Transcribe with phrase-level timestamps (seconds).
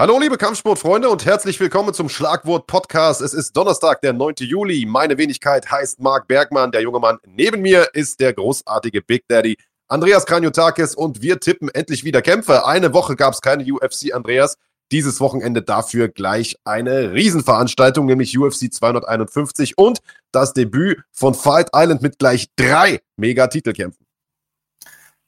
[0.00, 3.20] Hallo liebe Kampfsportfreunde und herzlich willkommen zum Schlagwort Podcast.
[3.20, 4.34] Es ist Donnerstag, der 9.
[4.38, 4.86] Juli.
[4.86, 6.70] Meine Wenigkeit heißt Marc Bergmann.
[6.70, 9.56] Der junge Mann neben mir ist der großartige Big Daddy
[9.88, 12.64] Andreas Kranjotakis und wir tippen endlich wieder Kämpfe.
[12.64, 14.54] Eine Woche gab es keine UFC, Andreas.
[14.92, 19.98] Dieses Wochenende dafür gleich eine Riesenveranstaltung, nämlich UFC 251 und
[20.30, 24.07] das Debüt von Fight Island mit gleich drei Mega-Titelkämpfen.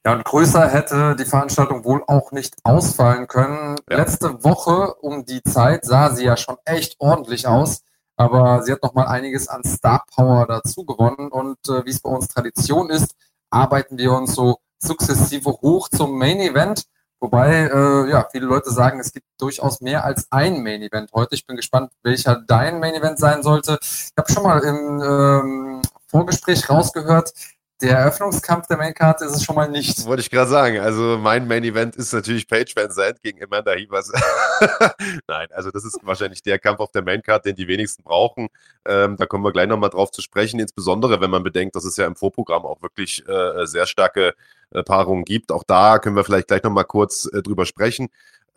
[0.05, 3.77] Ja, und größer hätte die Veranstaltung wohl auch nicht ausfallen können.
[3.91, 3.99] Ja.
[3.99, 7.83] Letzte Woche um die Zeit sah sie ja schon echt ordentlich aus,
[8.17, 12.01] aber sie hat noch mal einiges an Star Power dazu gewonnen und äh, wie es
[12.01, 13.15] bei uns Tradition ist,
[13.51, 16.85] arbeiten wir uns so sukzessive hoch zum Main Event.
[17.23, 21.35] Wobei, äh, ja, viele Leute sagen, es gibt durchaus mehr als ein Main Event heute.
[21.35, 23.79] Ich bin gespannt, welcher dein Main Event sein sollte.
[23.83, 27.35] Ich habe schon mal im ähm, Vorgespräch rausgehört,
[27.81, 30.05] der Eröffnungskampf der Mainkarte ist es schon mal nicht.
[30.05, 30.79] Wollte ich gerade sagen.
[30.81, 34.13] Also mein Main Event ist natürlich Paige Van Zandt gegen Amanda Hibas.
[35.27, 38.49] Nein, also das ist wahrscheinlich der Kampf auf der Maincard, den die wenigsten brauchen.
[38.87, 41.97] Ähm, da kommen wir gleich nochmal drauf zu sprechen, insbesondere wenn man bedenkt, dass es
[41.97, 44.35] ja im Vorprogramm auch wirklich äh, sehr starke
[44.73, 45.51] äh, Paarungen gibt.
[45.51, 48.09] Auch da können wir vielleicht gleich nochmal kurz äh, drüber sprechen.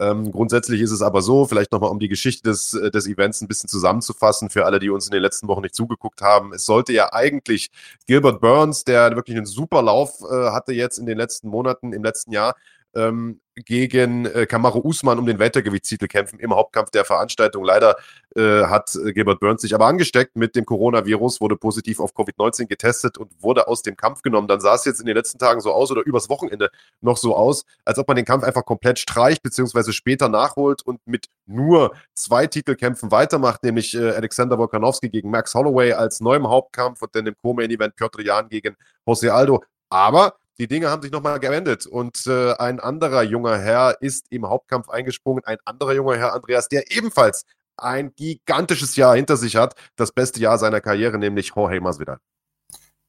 [0.04, 3.42] Ähm, grundsätzlich ist es aber so, vielleicht nochmal um die Geschichte des, äh, des Events
[3.42, 6.54] ein bisschen zusammenzufassen, für alle, die uns in den letzten Wochen nicht zugeguckt haben.
[6.54, 7.72] Es sollte ja eigentlich
[8.06, 12.04] Gilbert Burns, der wirklich einen super Lauf äh, hatte jetzt in den letzten Monaten, im
[12.04, 12.56] letzten Jahr,
[12.96, 17.64] ähm, gegen äh, Kamaru Usman um den Weltergewichtstitel kämpfen im Hauptkampf der Veranstaltung.
[17.64, 17.96] Leider
[18.36, 22.66] äh, hat äh, Gilbert Burns sich aber angesteckt mit dem Coronavirus, wurde positiv auf Covid-19
[22.66, 24.48] getestet und wurde aus dem Kampf genommen.
[24.48, 27.36] Dann sah es jetzt in den letzten Tagen so aus oder übers Wochenende noch so
[27.36, 31.96] aus, als ob man den Kampf einfach komplett streicht, beziehungsweise später nachholt und mit nur
[32.16, 37.28] zwei Titelkämpfen weitermacht, nämlich äh, Alexander Volkanowski gegen Max Holloway als neuem Hauptkampf und dann
[37.28, 39.64] im Co-Main-Event Piotr Jan gegen Jose Aldo.
[39.90, 44.48] Aber die Dinge haben sich nochmal gewendet und äh, ein anderer junger Herr ist im
[44.48, 45.44] Hauptkampf eingesprungen.
[45.46, 47.46] Ein anderer junger Herr, Andreas, der ebenfalls
[47.78, 49.76] ein gigantisches Jahr hinter sich hat.
[49.96, 52.20] Das beste Jahr seiner Karriere, nämlich Jorge Masvidal.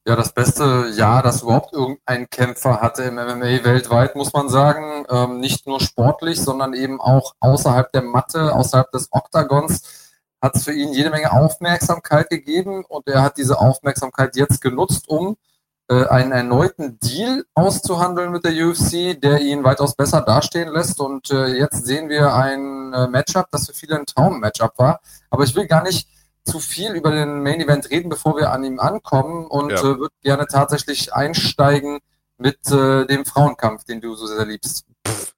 [0.07, 5.07] Ja, das beste Jahr, das überhaupt irgendein Kämpfer hatte im MMA weltweit, muss man sagen.
[5.09, 9.83] Ähm, nicht nur sportlich, sondern eben auch außerhalb der Matte, außerhalb des Oktagons
[10.43, 15.09] hat es für ihn jede Menge Aufmerksamkeit gegeben und er hat diese Aufmerksamkeit jetzt genutzt,
[15.09, 15.37] um
[16.03, 21.01] einen erneuten Deal auszuhandeln mit der UFC, der ihn weitaus besser dastehen lässt.
[21.01, 25.01] Und äh, jetzt sehen wir ein äh, Matchup, das für viele ein Traum-Matchup war.
[25.31, 26.09] Aber ich will gar nicht
[26.45, 29.79] zu viel über den Main Event reden, bevor wir an ihm ankommen und ja.
[29.79, 32.01] äh, würde gerne tatsächlich einsteigen
[32.39, 34.85] mit äh, dem Frauenkampf, den du so sehr liebst.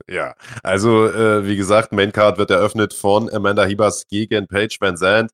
[0.08, 5.32] Ja, also äh, wie gesagt, Maincard wird eröffnet von Amanda Hibas gegen Paige Van Zandt.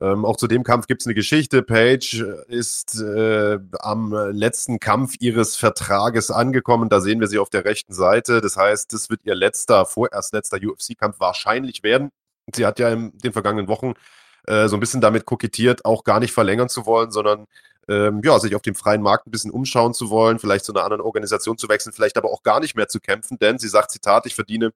[0.00, 1.62] Ähm, auch zu dem Kampf gibt es eine Geschichte.
[1.62, 6.88] Paige ist äh, am letzten Kampf ihres Vertrages angekommen.
[6.88, 8.40] Da sehen wir sie auf der rechten Seite.
[8.40, 12.10] Das heißt, das wird ihr letzter, vorerst letzter UFC-Kampf wahrscheinlich werden.
[12.54, 13.94] Sie hat ja in den vergangenen Wochen
[14.46, 17.46] äh, so ein bisschen damit kokettiert, auch gar nicht verlängern zu wollen, sondern
[17.88, 20.84] ähm, ja, sich auf dem freien Markt ein bisschen umschauen zu wollen, vielleicht zu einer
[20.84, 23.90] anderen Organisation zu wechseln, vielleicht aber auch gar nicht mehr zu kämpfen, denn sie sagt,
[23.90, 24.72] Zitat, ich verdiene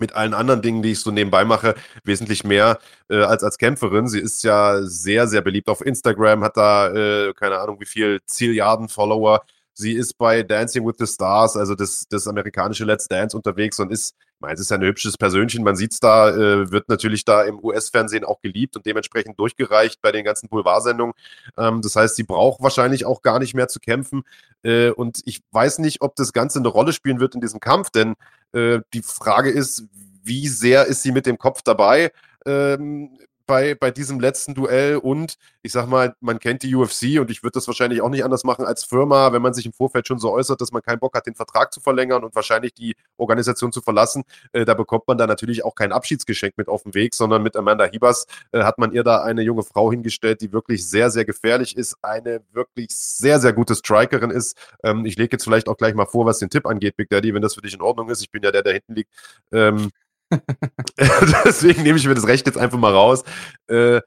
[0.00, 1.74] mit allen anderen Dingen, die ich so nebenbei mache,
[2.04, 2.78] wesentlich mehr
[3.08, 4.08] äh, als als Kämpferin.
[4.08, 8.20] Sie ist ja sehr, sehr beliebt auf Instagram, hat da äh, keine Ahnung wie viel
[8.26, 9.42] Zilliarden Follower.
[9.72, 13.90] Sie ist bei Dancing with the Stars, also das, das amerikanische Let's Dance unterwegs und
[13.92, 14.14] ist,
[14.48, 17.62] es ist ja ein hübsches Persönchen, man sieht es da, äh, wird natürlich da im
[17.62, 21.14] US-Fernsehen auch geliebt und dementsprechend durchgereicht bei den ganzen Boulevardsendungen.
[21.58, 24.22] Ähm, das heißt, sie braucht wahrscheinlich auch gar nicht mehr zu kämpfen.
[24.62, 27.90] Äh, und ich weiß nicht, ob das Ganze eine Rolle spielen wird in diesem Kampf,
[27.90, 28.14] denn
[28.52, 29.84] äh, die Frage ist,
[30.22, 32.12] wie sehr ist sie mit dem Kopf dabei?
[32.46, 33.18] Ähm,
[33.50, 37.42] bei, bei diesem letzten Duell und ich sag mal, man kennt die UFC und ich
[37.42, 40.20] würde das wahrscheinlich auch nicht anders machen als Firma, wenn man sich im Vorfeld schon
[40.20, 43.72] so äußert, dass man keinen Bock hat, den Vertrag zu verlängern und wahrscheinlich die Organisation
[43.72, 44.22] zu verlassen.
[44.52, 47.56] Äh, da bekommt man da natürlich auch kein Abschiedsgeschenk mit auf den Weg, sondern mit
[47.56, 51.24] Amanda Hibas äh, hat man ihr da eine junge Frau hingestellt, die wirklich sehr, sehr
[51.24, 54.56] gefährlich ist, eine wirklich sehr, sehr gute Strikerin ist.
[54.84, 57.34] Ähm, ich lege jetzt vielleicht auch gleich mal vor, was den Tipp angeht, Big Daddy,
[57.34, 58.22] wenn das für dich in Ordnung ist.
[58.22, 59.10] Ich bin ja der, der hinten liegt.
[59.50, 59.90] Ähm,
[61.44, 63.24] Deswegen nehme ich mir das Recht jetzt einfach mal raus.
[63.68, 64.00] Äh,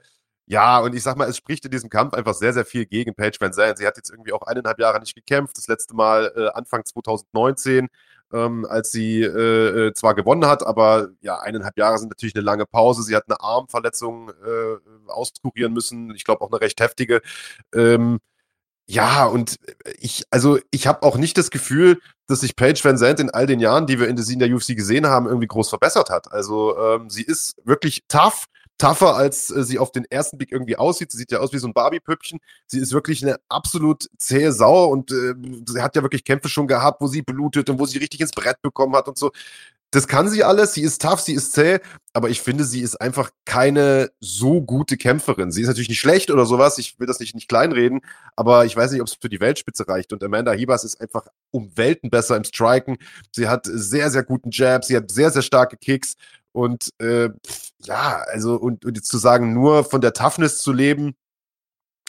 [0.46, 3.16] ja, und ich sag mal, es spricht in diesem Kampf einfach sehr, sehr viel gegen
[3.16, 3.78] Paige Van Zandt.
[3.78, 5.58] Sie hat jetzt irgendwie auch eineinhalb Jahre nicht gekämpft.
[5.58, 7.88] Das letzte Mal äh, Anfang 2019,
[8.34, 12.44] ähm, als sie äh, äh, zwar gewonnen hat, aber ja, eineinhalb Jahre sind natürlich eine
[12.44, 13.04] lange Pause.
[13.04, 16.14] Sie hat eine Armverletzung äh, auskurieren müssen.
[16.14, 17.22] Ich glaube auch eine recht heftige.
[17.74, 18.19] Ähm,
[18.85, 19.57] ja, und
[20.00, 23.47] ich, also ich habe auch nicht das Gefühl, dass sich Paige Van Zandt in all
[23.47, 26.31] den Jahren, die wir in der UFC gesehen haben, irgendwie groß verbessert hat.
[26.31, 28.47] Also ähm, sie ist wirklich tough,
[28.77, 31.12] tougher, als äh, sie auf den ersten Blick irgendwie aussieht.
[31.12, 32.39] Sie sieht ja aus wie so ein Barbie-Püppchen.
[32.68, 35.33] Sie ist wirklich eine absolut zähe Sau und äh,
[35.65, 38.31] sie hat ja wirklich Kämpfe schon gehabt, wo sie blutet und wo sie richtig ins
[38.31, 39.31] Brett bekommen hat und so
[39.94, 41.80] das kann sie alles, sie ist tough, sie ist zäh,
[42.13, 45.51] aber ich finde, sie ist einfach keine so gute Kämpferin.
[45.51, 48.01] Sie ist natürlich nicht schlecht oder sowas, ich will das nicht, nicht kleinreden,
[48.36, 50.12] aber ich weiß nicht, ob es für die Weltspitze reicht.
[50.12, 52.98] Und Amanda Hibas ist einfach um Welten besser im Striken.
[53.31, 56.16] Sie hat sehr, sehr guten Jabs, sie hat sehr, sehr starke Kicks.
[56.54, 57.30] Und äh,
[57.84, 61.16] ja, also, und, und jetzt zu sagen, nur von der Toughness zu leben,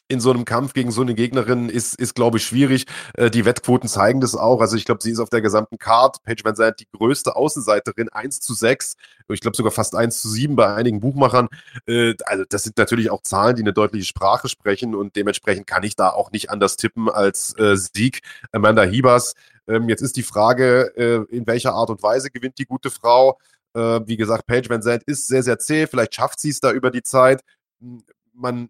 [0.08, 2.86] in so einem Kampf gegen so eine Gegnerin ist, ist glaube ich, schwierig.
[3.14, 4.60] Äh, die Wettquoten zeigen das auch.
[4.60, 8.10] Also ich glaube, sie ist auf der gesamten Card, Paige Van Zandt, die größte Außenseiterin,
[8.10, 8.96] 1 zu 6.
[9.28, 11.48] Ich glaube sogar fast 1 zu 7 bei einigen Buchmachern.
[11.86, 15.82] Äh, also das sind natürlich auch Zahlen, die eine deutliche Sprache sprechen und dementsprechend kann
[15.82, 18.20] ich da auch nicht anders tippen als äh, Sieg
[18.52, 19.34] Amanda Hibas.
[19.66, 23.38] Ähm, jetzt ist die Frage, äh, in welcher Art und Weise gewinnt die gute Frau?
[23.74, 25.86] Äh, wie gesagt, Paige Van Zandt ist sehr, sehr zäh.
[25.86, 27.42] Vielleicht schafft sie es da über die Zeit
[28.34, 28.68] man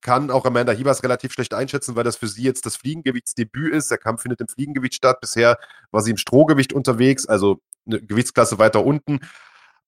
[0.00, 3.90] kann auch Amanda Hibas relativ schlecht einschätzen, weil das für sie jetzt das Fliegengewichtsdebüt ist.
[3.90, 5.20] Der Kampf findet im Fliegengewicht statt.
[5.20, 5.58] Bisher
[5.90, 9.20] war sie im Strohgewicht unterwegs, also eine Gewichtsklasse weiter unten.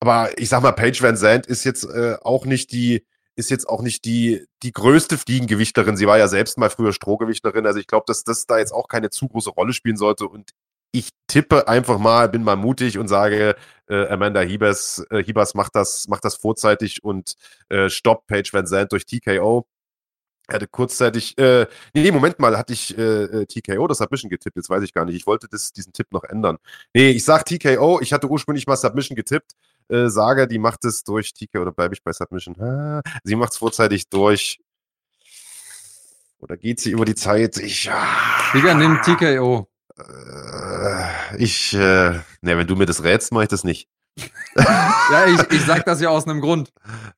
[0.01, 3.07] Aber ich sag mal, Paige Van Zandt ist jetzt äh, auch nicht die,
[3.37, 5.97] ist jetzt auch nicht die, die größte Fliegengewichtlerin.
[5.97, 7.67] Sie war ja selbst mal früher Strohgewichtlerin.
[7.67, 10.27] Also ich glaube, dass das da jetzt auch keine zu große Rolle spielen sollte.
[10.27, 10.51] Und
[10.93, 13.57] ich tippe einfach mal, bin mal mutig und sage,
[13.89, 17.35] äh, Amanda Hibas, äh, Hibas macht das, macht das vorzeitig und
[17.71, 19.67] äh, stoppt Paige Van Zandt durch TKO.
[20.53, 24.57] Er hatte kurzzeitig, äh, nee, Moment mal, hatte ich äh, äh TKO das Submission getippt,
[24.57, 25.17] jetzt weiß ich gar nicht.
[25.17, 26.59] Ich wollte das, diesen Tipp noch ändern.
[26.93, 29.53] Nee, ich sag TKO, ich hatte ursprünglich mal Submission getippt,
[29.89, 32.61] äh, sage, die macht es durch TKO, oder bleibe ich bei Submission?
[32.61, 34.61] Ah, sie macht es vorzeitig durch.
[36.39, 37.57] Oder geht sie über die Zeit?
[37.57, 37.91] Ich.
[37.91, 39.69] Ah, Digga, nimm TKO.
[39.97, 43.89] Äh, ich, äh, ne, wenn du mir das rätst, mache ich das nicht.
[44.57, 46.73] Ja, ich, ich sag das ja aus einem Grund.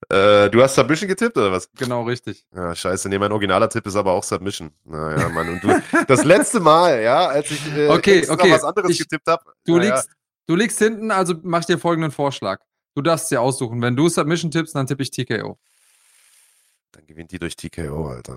[0.09, 1.69] Äh, du hast Submission getippt oder was?
[1.73, 2.47] Genau, richtig.
[2.55, 3.09] Ja, scheiße.
[3.09, 4.71] Nee, mein originaler Tipp ist aber auch Submission.
[4.85, 5.49] Naja, Mann.
[5.49, 8.53] Und du, das letzte Mal, ja, als ich äh, okay, okay.
[8.53, 9.43] was anderes ich, getippt habe.
[9.65, 9.95] Du, naja.
[9.95, 10.11] liegst,
[10.47, 12.61] du liegst hinten, also mach ich dir folgenden Vorschlag.
[12.95, 13.83] Du darfst dir aussuchen.
[13.83, 15.59] Wenn du Submission tippst, dann tippe ich TKO.
[16.93, 18.37] Dann gewinnt die durch TKO, Alter.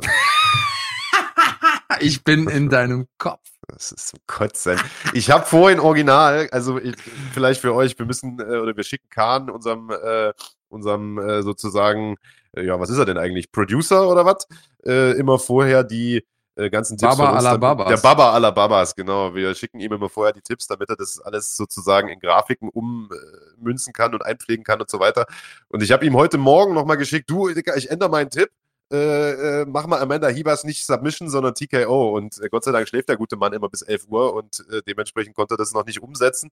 [2.00, 3.48] ich bin in deinem Kopf.
[3.68, 4.80] Das ist zum Kotzen.
[5.14, 6.96] Ich habe vorhin original, also ich,
[7.34, 10.32] vielleicht für euch, wir müssen äh, oder wir schicken Kahn, unserem, äh,
[10.70, 12.16] unserem äh, sozusagen,
[12.54, 13.52] äh, ja, was ist er denn eigentlich?
[13.52, 14.48] Producer oder was?
[14.86, 16.26] Äh, immer vorher die
[16.56, 17.18] äh, ganzen Tipps.
[17.18, 17.88] Baba aller Babas.
[17.90, 19.36] Der Baba aller Babas, genau.
[19.36, 23.92] Wir schicken ihm immer vorher die Tipps, damit er das alles sozusagen in Grafiken ummünzen
[23.92, 25.26] kann und einpflegen kann und so weiter.
[25.68, 28.50] Und ich habe ihm heute Morgen nochmal geschickt, du, ich ändere meinen Tipp
[28.92, 32.16] äh, äh, mach mal Amanda Hibas nicht Submission, sondern TKO.
[32.16, 34.82] Und äh, Gott sei Dank schläft der gute Mann immer bis 11 Uhr und äh,
[34.88, 36.52] dementsprechend konnte er das noch nicht umsetzen.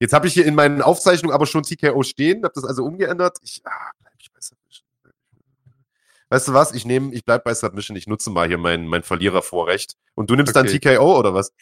[0.00, 3.38] Jetzt habe ich hier in meinen Aufzeichnungen aber schon TKO stehen, habe das also umgeändert.
[3.42, 4.86] Ich, ah, bleib ich bei Submission.
[6.30, 6.72] Weißt du was?
[6.72, 7.96] Ich nehme, ich bleib bei Submission.
[7.98, 9.96] Ich nutze mal hier mein, mein Verlierervorrecht.
[10.14, 10.80] Und du nimmst okay.
[10.80, 11.52] dann TKO oder was?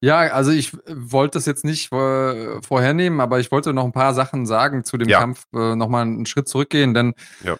[0.00, 4.14] Ja, also ich wollte das jetzt nicht äh, vorhernehmen, aber ich wollte noch ein paar
[4.14, 5.18] Sachen sagen zu dem ja.
[5.18, 7.56] Kampf, äh, nochmal einen Schritt zurückgehen, denn ja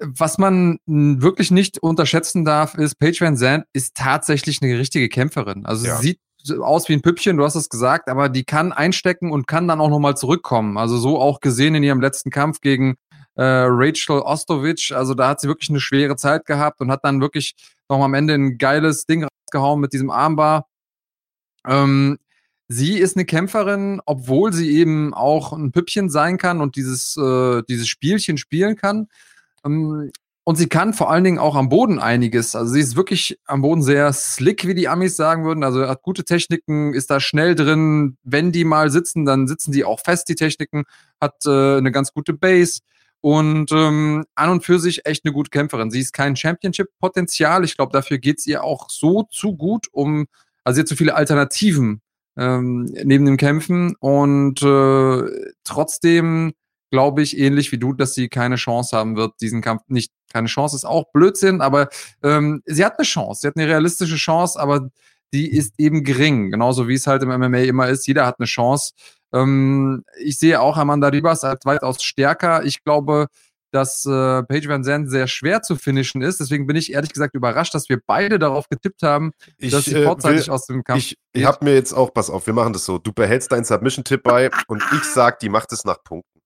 [0.00, 5.66] was man wirklich nicht unterschätzen darf, ist, Paige Van Zandt ist tatsächlich eine richtige Kämpferin.
[5.66, 5.96] Also ja.
[5.96, 9.46] sie sieht aus wie ein Püppchen, du hast es gesagt, aber die kann einstecken und
[9.46, 10.78] kann dann auch nochmal zurückkommen.
[10.78, 12.96] Also so auch gesehen in ihrem letzten Kampf gegen
[13.34, 14.92] äh, Rachel Ostovic.
[14.92, 17.54] Also da hat sie wirklich eine schwere Zeit gehabt und hat dann wirklich
[17.88, 20.66] noch am Ende ein geiles Ding rausgehauen mit diesem Armbar.
[21.66, 22.18] Ähm,
[22.68, 27.62] sie ist eine Kämpferin, obwohl sie eben auch ein Püppchen sein kann und dieses, äh,
[27.68, 29.08] dieses Spielchen spielen kann.
[29.64, 30.10] Ähm,
[30.44, 32.56] und sie kann vor allen Dingen auch am Boden einiges.
[32.56, 35.62] Also sie ist wirklich am Boden sehr slick, wie die Amis sagen würden.
[35.62, 38.16] Also hat gute Techniken, ist da schnell drin.
[38.24, 40.84] Wenn die mal sitzen, dann sitzen die auch fest, die Techniken.
[41.20, 42.80] Hat äh, eine ganz gute Base
[43.20, 45.90] und ähm, an und für sich echt eine gute Kämpferin.
[45.90, 47.64] Sie ist kein Championship-Potenzial.
[47.64, 50.26] Ich glaube, dafür geht's ihr auch so zu gut, um,
[50.64, 52.00] also sie hat so viele Alternativen
[52.36, 56.54] ähm, neben dem Kämpfen und äh, trotzdem
[56.90, 60.12] glaube ich, ähnlich wie du, dass sie keine Chance haben wird, diesen Kampf nicht.
[60.32, 61.88] Keine Chance ist auch Blödsinn, aber
[62.22, 63.40] ähm, sie hat eine Chance.
[63.42, 64.90] Sie hat eine realistische Chance, aber
[65.32, 66.50] die ist eben gering.
[66.50, 68.06] Genauso wie es halt im MMA immer ist.
[68.06, 68.92] Jeder hat eine Chance.
[69.32, 72.64] Ähm, ich sehe auch Amanda Ribas als weitaus stärker.
[72.64, 73.28] Ich glaube,
[73.72, 76.40] dass äh, Paige Van Zandt sehr schwer zu finishen ist.
[76.40, 79.94] Deswegen bin ich ehrlich gesagt überrascht, dass wir beide darauf getippt haben, ich, dass sie
[79.94, 80.98] äh, vorzeitig will, aus dem Kampf.
[80.98, 82.98] Ich, ich habe mir jetzt auch, pass auf, wir machen das so.
[82.98, 86.39] Du behältst deinen Submission-Tipp bei und ich sag, die macht es nach Punkten.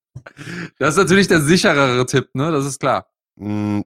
[0.79, 2.51] Das ist natürlich der sicherere Tipp, ne?
[2.53, 3.07] Das ist klar.
[3.37, 3.81] Mm,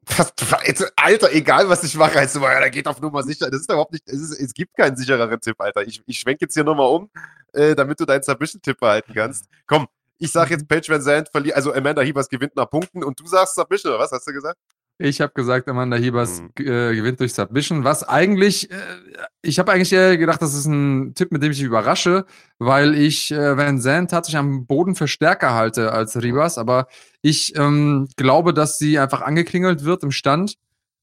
[0.96, 3.50] Alter, egal was ich mache, heißt immer, ja, da geht auf Nummer sicher.
[3.50, 5.86] Das ist überhaupt nicht, es, ist, es gibt keinen sichereren Tipp, Alter.
[5.86, 7.10] Ich, ich schwenke jetzt hier nochmal um,
[7.52, 9.46] äh, damit du deinen Submission-Tipp behalten kannst.
[9.66, 13.18] Komm, ich sag jetzt Paige Van Zandt verliert, also Amanda Hebers gewinnt nach Punkten und
[13.18, 14.58] du sagst Submission, oder was hast du gesagt?
[15.00, 16.48] Ich habe gesagt, Amanda Hiebers mhm.
[16.58, 18.74] äh, gewinnt durch Submission, was eigentlich, äh,
[19.42, 22.26] ich habe eigentlich eher gedacht, das ist ein Tipp, mit dem ich überrasche,
[22.58, 26.88] weil ich äh, Van Zandt tatsächlich am Boden für stärker halte als Ribas, aber
[27.22, 30.54] ich ähm, glaube, dass sie einfach angeklingelt wird im Stand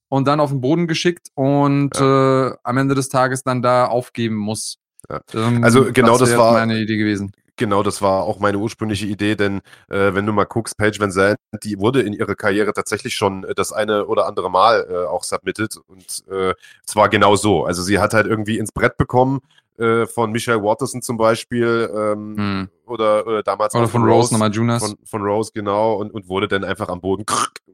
[0.09, 2.47] und dann auf den Boden geschickt und ja.
[2.47, 4.77] äh, am Ende des Tages dann da aufgeben muss.
[5.09, 5.21] Ja.
[5.33, 7.31] Ähm, also genau das, das war meine Idee gewesen.
[7.57, 11.11] Genau, das war auch meine ursprüngliche Idee, denn äh, wenn du mal guckst, Paige Van
[11.11, 15.23] Zandt, die wurde in ihrer Karriere tatsächlich schon das eine oder andere Mal äh, auch
[15.23, 16.53] submitted und äh,
[16.85, 17.65] zwar genau so.
[17.65, 19.39] Also sie hat halt irgendwie ins Brett bekommen
[19.77, 22.69] äh, von Michelle Watterson zum Beispiel ähm, hm.
[22.85, 24.83] oder, oder damals oder von, von Rose, nochmal Jonas.
[24.83, 27.25] Von, von Rose, genau, und, und wurde dann einfach am Boden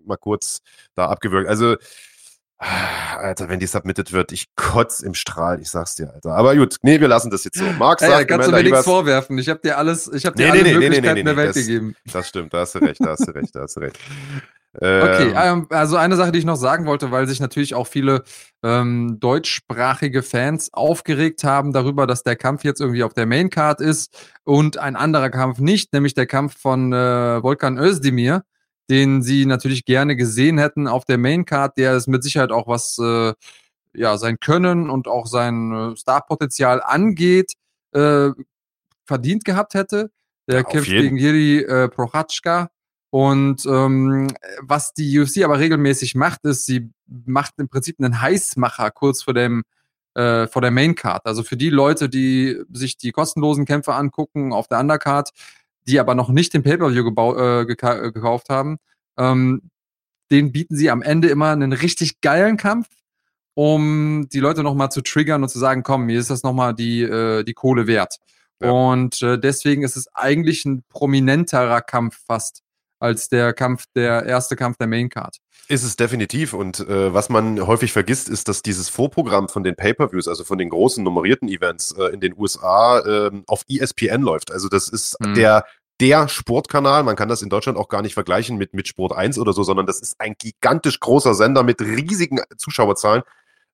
[0.05, 0.61] mal kurz
[0.95, 1.47] da abgewürgt.
[1.47, 1.75] Also
[2.61, 6.33] Alter, wenn die submitted wird, ich kotz im Strahl, ich sag's dir, Alter.
[6.35, 7.65] Aber gut, nee, wir lassen das jetzt so.
[7.79, 9.37] Marc sagt, hey, kannst du mir nichts vorwerfen.
[9.39, 11.55] Ich habe dir alles, ich habe dir nee, alle nee, Möglichkeiten nee, der Welt das,
[11.55, 11.95] gegeben.
[12.11, 13.99] Das stimmt, da hast du recht, da hast du recht, da hast du recht.
[14.73, 17.87] Okay, ähm, ähm, also eine Sache, die ich noch sagen wollte, weil sich natürlich auch
[17.87, 18.23] viele
[18.63, 24.31] ähm, deutschsprachige Fans aufgeregt haben darüber, dass der Kampf jetzt irgendwie auf der Maincard ist
[24.45, 28.43] und ein anderer Kampf nicht, nämlich der Kampf von äh, Volkan Özdemir
[28.89, 32.97] den sie natürlich gerne gesehen hätten auf der Maincard, der ist mit Sicherheit auch was
[32.99, 33.33] äh,
[33.93, 37.53] ja sein Können und auch sein äh, Starpotenzial angeht,
[37.93, 38.29] äh,
[39.05, 40.11] verdient gehabt hätte.
[40.47, 42.69] Der ja, kämpft gegen Jiri äh, Prochatschka.
[43.11, 44.29] Und ähm,
[44.61, 49.33] was die UFC aber regelmäßig macht, ist, sie macht im Prinzip einen Heißmacher kurz vor
[49.33, 49.63] dem
[50.13, 51.25] äh, vor der Maincard.
[51.25, 55.31] Also für die Leute, die sich die kostenlosen Kämpfe angucken auf der Undercard,
[55.87, 57.07] die aber noch nicht den Pay-Per-View
[57.37, 58.77] äh, äh, gekauft haben,
[59.17, 59.69] ähm,
[60.31, 62.87] den bieten sie am Ende immer einen richtig geilen Kampf,
[63.53, 67.01] um die Leute nochmal zu triggern und zu sagen, komm, mir ist das nochmal die,
[67.01, 68.17] äh, die Kohle wert.
[68.61, 68.71] Ja.
[68.71, 72.63] Und äh, deswegen ist es eigentlich ein prominenterer Kampf fast
[73.01, 75.37] als der Kampf, der erste Kampf der Main Card.
[75.67, 76.53] Ist es definitiv.
[76.53, 80.57] Und äh, was man häufig vergisst, ist, dass dieses Vorprogramm von den Pay-Per-Views, also von
[80.57, 84.51] den großen nummerierten Events äh, in den USA, äh, auf ESPN läuft.
[84.51, 85.33] Also das ist mhm.
[85.33, 85.65] der
[86.01, 87.03] der Sportkanal.
[87.03, 89.61] Man kann das in Deutschland auch gar nicht vergleichen mit, mit Sport 1 oder so,
[89.61, 93.21] sondern das ist ein gigantisch großer Sender mit riesigen Zuschauerzahlen.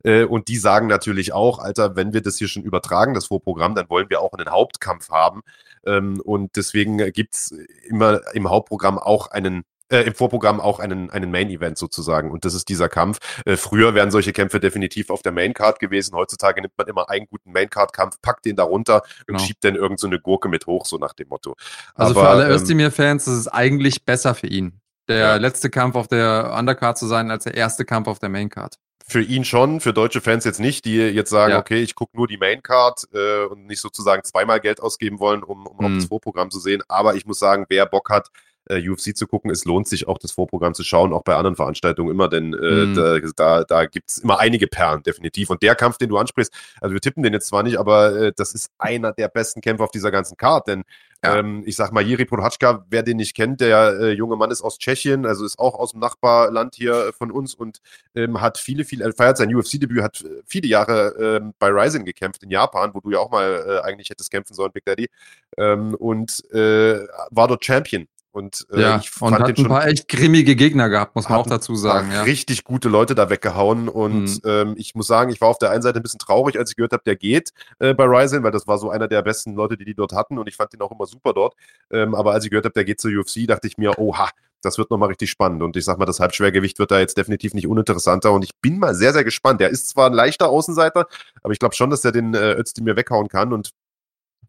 [0.03, 3.75] Äh, und die sagen natürlich auch, Alter, wenn wir das hier schon übertragen, das Vorprogramm,
[3.75, 5.41] dann wollen wir auch einen Hauptkampf haben.
[5.85, 7.55] Ähm, und deswegen gibt es
[7.87, 12.31] immer im Hauptprogramm auch einen äh, im Vorprogramm auch einen, einen Main-Event sozusagen.
[12.31, 13.19] Und das ist dieser Kampf.
[13.45, 16.15] Äh, früher wären solche Kämpfe definitiv auf der Main-Card gewesen.
[16.15, 19.39] Heutzutage nimmt man immer einen guten Main-Card-Kampf, packt den da runter genau.
[19.39, 21.55] und schiebt dann irgend so eine Gurke mit hoch, so nach dem Motto.
[21.95, 25.35] Also Aber, für alle ähm, Özdemir-Fans ist es eigentlich besser für ihn, der ja.
[25.37, 28.77] letzte Kampf auf der Undercard zu sein, als der erste Kampf auf der Main-Card
[29.09, 31.59] für ihn schon, für deutsche Fans jetzt nicht, die jetzt sagen, ja.
[31.59, 35.65] okay, ich gucke nur die Maincard äh, und nicht sozusagen zweimal Geld ausgeben wollen, um,
[35.65, 35.85] um mhm.
[35.85, 36.83] auch das Vorprogramm zu sehen.
[36.89, 38.29] Aber ich muss sagen, wer Bock hat,
[38.69, 39.51] äh, UFC zu gucken.
[39.51, 42.85] Es lohnt sich auch, das Vorprogramm zu schauen, auch bei anderen Veranstaltungen immer, denn äh,
[42.85, 42.95] mhm.
[42.95, 45.49] da, da, da gibt es immer einige Perlen, definitiv.
[45.49, 48.33] Und der Kampf, den du ansprichst, also wir tippen den jetzt zwar nicht, aber äh,
[48.35, 50.83] das ist einer der besten Kämpfe auf dieser ganzen Card, denn
[51.23, 51.37] ja.
[51.37, 54.61] Ähm, ich sag mal, Jiri Prohatschka, wer den nicht kennt, der äh, junge Mann ist
[54.61, 57.81] aus Tschechien, also ist auch aus dem Nachbarland hier von uns und
[58.13, 62.43] ähm, hat viele, viele, feiert sein UFC-Debüt, hat äh, viele Jahre ähm, bei Ryzen gekämpft
[62.43, 65.09] in Japan, wo du ja auch mal äh, eigentlich hättest kämpfen sollen, Big Daddy,
[65.57, 66.99] ähm, und äh,
[67.31, 70.89] war dort Champion und äh, ja, ich fand und hat ein paar echt grimmige Gegner
[70.89, 72.11] gehabt, muss man auch dazu sagen.
[72.11, 72.21] Ja.
[72.21, 73.89] Richtig gute Leute da weggehauen.
[73.89, 74.41] Und mhm.
[74.45, 76.75] ähm, ich muss sagen, ich war auf der einen Seite ein bisschen traurig, als ich
[76.75, 79.75] gehört habe, der geht äh, bei Ryzen, weil das war so einer der besten Leute,
[79.75, 80.37] die die dort hatten.
[80.37, 81.55] Und ich fand ihn auch immer super dort.
[81.91, 84.29] Ähm, aber als ich gehört habe, der geht zur UFC, dachte ich mir, oha,
[84.61, 85.63] das wird nochmal richtig spannend.
[85.63, 88.33] Und ich sag mal, das Halbschwergewicht wird da jetzt definitiv nicht uninteressanter.
[88.33, 89.61] Und ich bin mal sehr, sehr gespannt.
[89.61, 91.07] Der ist zwar ein leichter Außenseiter,
[91.41, 93.51] aber ich glaube schon, dass er den äh, Özdemir weghauen kann.
[93.51, 93.71] Und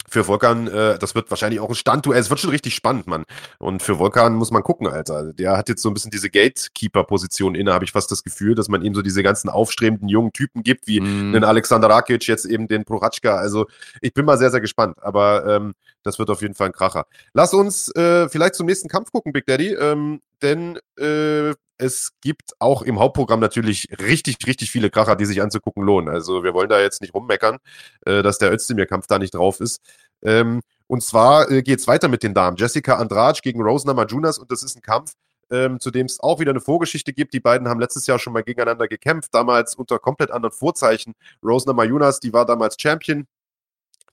[0.08, 2.20] für Volkan, äh, das wird wahrscheinlich auch ein Standduell.
[2.20, 3.24] Es wird schon richtig spannend, Mann.
[3.58, 5.32] Und für Volkan muss man gucken, Alter.
[5.32, 8.68] Der hat jetzt so ein bisschen diese Gatekeeper-Position inne, habe ich fast das Gefühl, dass
[8.68, 11.32] man ihm so diese ganzen aufstrebenden jungen Typen gibt, wie mm.
[11.32, 13.36] den Alexander Rakic, jetzt eben den Proratschka.
[13.36, 13.66] Also
[14.00, 14.96] ich bin mal sehr, sehr gespannt.
[15.02, 17.06] Aber ähm, das wird auf jeden Fall ein Kracher.
[17.34, 19.74] Lass uns äh, vielleicht zum nächsten Kampf gucken, Big Daddy.
[19.74, 25.40] Ähm, denn äh, es gibt auch im Hauptprogramm natürlich richtig, richtig viele Kracher, die sich
[25.40, 26.08] anzugucken lohnen.
[26.08, 27.58] Also wir wollen da jetzt nicht rummeckern,
[28.04, 29.80] äh, dass der Özdemir-Kampf da nicht drauf ist.
[30.22, 32.56] Ähm, und zwar äh, geht es weiter mit den Damen.
[32.56, 35.12] Jessica Andrade gegen Rose Namajunas und das ist ein Kampf,
[35.50, 37.32] ähm, zu dem es auch wieder eine Vorgeschichte gibt.
[37.32, 41.14] Die beiden haben letztes Jahr schon mal gegeneinander gekämpft, damals unter komplett anderen Vorzeichen.
[41.44, 43.26] Rose Namajunas, die war damals Champion,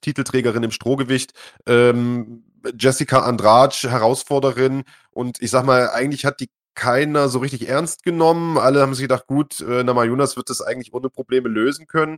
[0.01, 1.33] Titelträgerin im Strohgewicht.
[1.65, 2.43] Ähm,
[2.77, 4.83] Jessica Andrade, Herausforderin.
[5.11, 8.57] Und ich sag mal, eigentlich hat die keiner so richtig ernst genommen.
[8.57, 12.17] Alle haben sich gedacht, gut, äh, Namajunas wird das eigentlich ohne Probleme lösen können.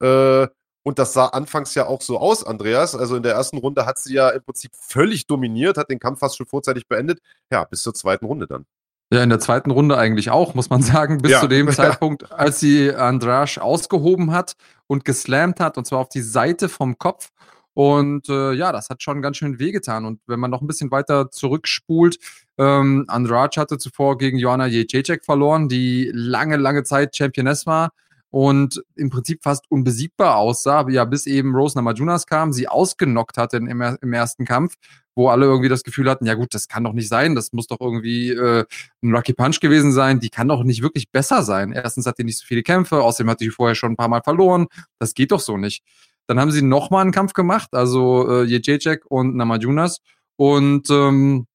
[0.00, 0.46] Äh,
[0.84, 2.94] und das sah anfangs ja auch so aus, Andreas.
[2.94, 6.18] Also in der ersten Runde hat sie ja im Prinzip völlig dominiert, hat den Kampf
[6.20, 7.20] fast schon vorzeitig beendet.
[7.50, 8.66] Ja, bis zur zweiten Runde dann.
[9.10, 11.40] Ja, in der zweiten Runde eigentlich auch, muss man sagen, bis ja.
[11.40, 14.54] zu dem Zeitpunkt, als sie Andrasch ausgehoben hat
[14.86, 17.30] und geslammt hat, und zwar auf die Seite vom Kopf.
[17.72, 20.04] Und äh, ja, das hat schon ganz schön wehgetan.
[20.04, 22.18] Und wenn man noch ein bisschen weiter zurückspult,
[22.58, 27.90] ähm, Andrade hatte zuvor gegen Joanna Jędrzejczyk verloren, die lange, lange Zeit Championess war
[28.30, 33.58] und im Prinzip fast unbesiegbar aussah, ja, bis eben Rose Namajunas kam, sie ausgenockt hatte
[33.58, 34.74] im, im ersten Kampf,
[35.14, 37.68] wo alle irgendwie das Gefühl hatten, ja gut, das kann doch nicht sein, das muss
[37.68, 38.64] doch irgendwie äh,
[39.02, 41.70] ein Lucky Punch gewesen sein, die kann doch nicht wirklich besser sein.
[41.70, 44.22] Erstens hat die nicht so viele Kämpfe, außerdem hat die vorher schon ein paar Mal
[44.22, 44.66] verloren,
[44.98, 45.84] das geht doch so nicht.
[46.26, 50.00] Dann haben sie nochmal einen Kampf gemacht, also äh, Jejacek und Namajunas.
[50.36, 51.46] Und ähm,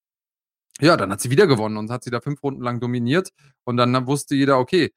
[0.82, 3.30] ja, dann hat sie wieder gewonnen und hat sie da fünf Runden lang dominiert.
[3.66, 4.92] Und dann wusste jeder, okay,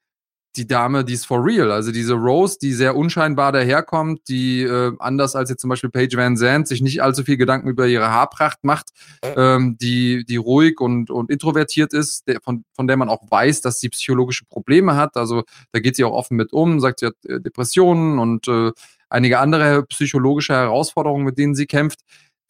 [0.55, 1.71] die Dame, die ist for real.
[1.71, 6.17] Also diese Rose, die sehr unscheinbar daherkommt, die äh, anders als jetzt zum Beispiel Paige
[6.17, 8.91] Van Zandt sich nicht allzu viel Gedanken über ihre Haarpracht macht,
[9.23, 13.61] ähm, die, die ruhig und, und introvertiert ist, der, von, von der man auch weiß,
[13.61, 15.17] dass sie psychologische Probleme hat.
[15.17, 18.71] Also da geht sie auch offen mit um, sagt sie hat äh, Depressionen und äh,
[19.09, 22.01] einige andere psychologische Herausforderungen, mit denen sie kämpft.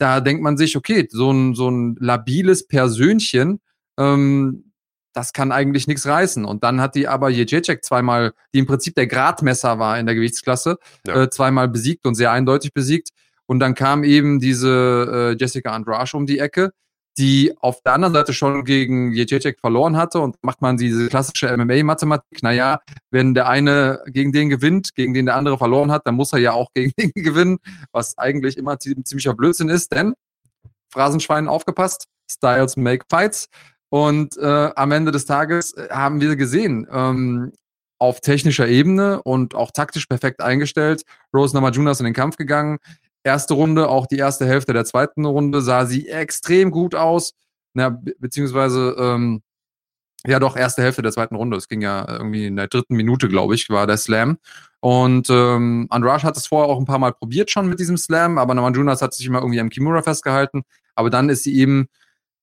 [0.03, 3.61] Da denkt man sich, okay, so ein, so ein labiles Persönchen,
[3.97, 4.73] ähm,
[5.13, 6.43] das kann eigentlich nichts reißen.
[6.43, 10.15] Und dann hat die aber Jejacek zweimal, die im Prinzip der Gradmesser war in der
[10.15, 11.23] Gewichtsklasse, ja.
[11.23, 13.11] äh, zweimal besiegt und sehr eindeutig besiegt.
[13.45, 16.73] Und dann kam eben diese äh, Jessica Andrasch um die Ecke,
[17.17, 21.55] die auf der anderen Seite schon gegen Jędrzejczyk verloren hatte und macht man diese klassische
[21.55, 22.41] MMA-Mathematik.
[22.41, 22.79] Naja,
[23.11, 26.39] wenn der eine gegen den gewinnt, gegen den der andere verloren hat, dann muss er
[26.39, 27.59] ja auch gegen den gewinnen,
[27.91, 30.13] was eigentlich immer ziemlicher Blödsinn ist, denn
[30.91, 33.47] Phrasenschwein aufgepasst, Styles make fights.
[33.89, 37.51] Und äh, am Ende des Tages äh, haben wir gesehen, ähm,
[37.99, 41.03] auf technischer Ebene und auch taktisch perfekt eingestellt,
[41.33, 42.79] Rose Namajunas in den Kampf gegangen
[43.23, 47.33] erste Runde, auch die erste Hälfte der zweiten Runde sah sie extrem gut aus.
[47.73, 49.41] Na, be beziehungsweise, ähm,
[50.25, 51.57] ja doch, erste Hälfte der zweiten Runde.
[51.57, 54.37] Es ging ja irgendwie in der dritten Minute, glaube ich, war der Slam.
[54.79, 58.37] Und ähm, Andrasch hat es vorher auch ein paar Mal probiert schon mit diesem Slam,
[58.37, 60.63] aber Namajunas hat sich immer irgendwie am Kimura festgehalten.
[60.95, 61.87] Aber dann ist sie eben,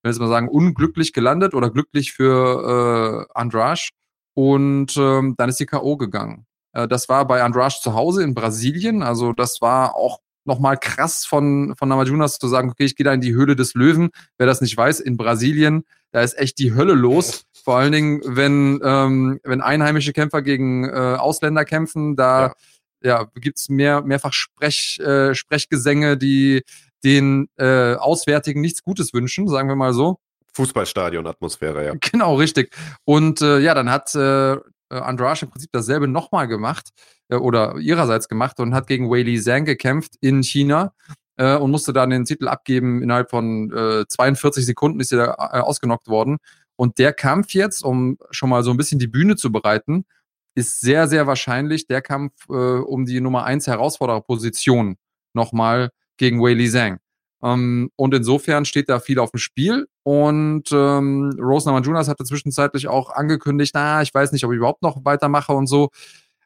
[0.03, 3.91] wenn ich mal sagen, unglücklich gelandet oder glücklich für äh, Andrasch.
[4.35, 5.97] Und ähm, dann ist sie K.O.
[5.97, 6.47] gegangen.
[6.73, 9.03] Äh, das war bei Andrasch zu Hause in Brasilien.
[9.03, 13.13] Also das war auch nochmal krass von, von Namajunas zu sagen, okay, ich gehe da
[13.13, 14.11] in die Höhle des Löwen.
[14.39, 17.45] Wer das nicht weiß, in Brasilien, da ist echt die Hölle los.
[17.63, 22.55] Vor allen Dingen, wenn, ähm, wenn einheimische Kämpfer gegen äh, Ausländer kämpfen, da
[23.03, 23.21] ja.
[23.21, 26.63] ja gibt's mehr, mehrfach Sprech, äh, Sprechgesänge, die
[27.05, 30.19] den äh, Auswärtigen nichts Gutes wünschen, sagen wir mal so.
[30.55, 31.95] Fußballstadion-Atmosphäre, ja.
[32.11, 32.75] Genau, richtig.
[33.05, 34.57] Und äh, ja, dann hat äh,
[34.95, 36.91] Andrasch im Prinzip dasselbe nochmal gemacht
[37.29, 40.93] äh, oder ihrerseits gemacht und hat gegen Wei Li Zhang gekämpft in China
[41.37, 43.03] äh, und musste dann den Titel abgeben.
[43.03, 46.39] Innerhalb von äh, 42 Sekunden ist sie da äh, ausgenockt worden.
[46.77, 50.07] Und der Kampf jetzt, um schon mal so ein bisschen die Bühne zu bereiten,
[50.55, 54.97] ist sehr, sehr wahrscheinlich der Kampf äh, um die Nummer 1 Herausfordererposition
[55.35, 56.99] nochmal gegen Wei Li Zhang.
[57.43, 59.89] Ähm, und insofern steht da viel auf dem Spiel.
[60.03, 64.83] Und ähm, Rose Namajunas hatte zwischenzeitlich auch angekündigt, na, ich weiß nicht, ob ich überhaupt
[64.83, 65.91] noch weitermache und so.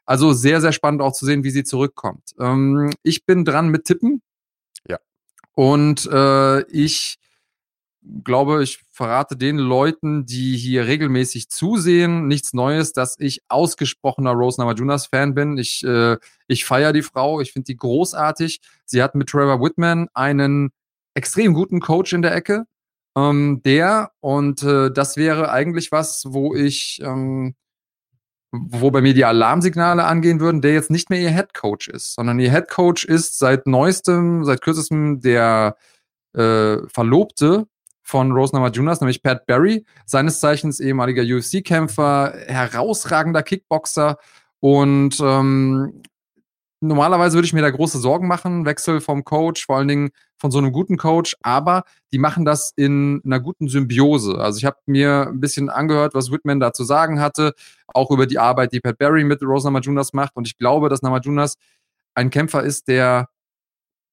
[0.05, 2.35] Also sehr, sehr spannend auch zu sehen, wie sie zurückkommt.
[2.39, 4.21] Ähm, ich bin dran mit Tippen.
[4.87, 4.99] Ja.
[5.53, 7.17] Und äh, ich
[8.23, 14.61] glaube, ich verrate den Leuten, die hier regelmäßig zusehen, nichts Neues, dass ich ausgesprochener Rose
[14.61, 15.57] Namajunas Fan bin.
[15.57, 18.61] Ich, äh, ich feiere die Frau, ich finde die großartig.
[18.85, 20.71] Sie hat mit Trevor Whitman einen
[21.15, 22.65] extrem guten Coach in der Ecke.
[23.17, 27.55] Ähm, der, und äh, das wäre eigentlich was, wo ich, ähm,
[28.51, 32.15] wo bei mir die Alarmsignale angehen würden, der jetzt nicht mehr ihr Head Coach ist,
[32.15, 35.77] sondern ihr Head Coach ist seit neuestem, seit kürzestem der
[36.33, 37.67] äh, Verlobte
[38.01, 44.17] von Rose Namajunas, nämlich Pat Barry, seines Zeichens ehemaliger UFC-Kämpfer, herausragender Kickboxer
[44.59, 46.03] und ähm,
[46.87, 50.51] normalerweise würde ich mir da große Sorgen machen, Wechsel vom Coach, vor allen Dingen von
[50.51, 54.37] so einem guten Coach, aber die machen das in einer guten Symbiose.
[54.37, 57.53] Also ich habe mir ein bisschen angehört, was Whitman da zu sagen hatte,
[57.87, 61.01] auch über die Arbeit, die Pat Barry mit Rose Namajunas macht und ich glaube, dass
[61.01, 61.55] Namajunas
[62.15, 63.29] ein Kämpfer ist, der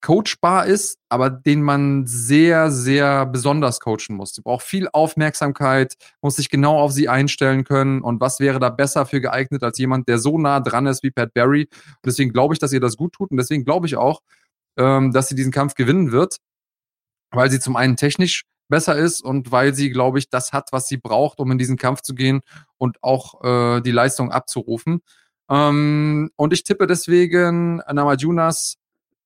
[0.03, 4.35] coachbar ist, aber den man sehr, sehr besonders coachen muss.
[4.35, 8.03] Sie braucht viel Aufmerksamkeit, muss sich genau auf sie einstellen können.
[8.03, 11.11] Und was wäre da besser für geeignet als jemand, der so nah dran ist wie
[11.11, 11.69] Pat Barry?
[11.73, 13.31] Und deswegen glaube ich, dass ihr das gut tut.
[13.31, 14.21] Und deswegen glaube ich auch,
[14.77, 16.39] ähm, dass sie diesen Kampf gewinnen wird,
[17.31, 20.89] weil sie zum einen technisch besser ist und weil sie, glaube ich, das hat, was
[20.89, 22.41] sie braucht, um in diesen Kampf zu gehen
[22.79, 25.01] und auch äh, die Leistung abzurufen.
[25.51, 28.79] Ähm, und ich tippe deswegen Namajunas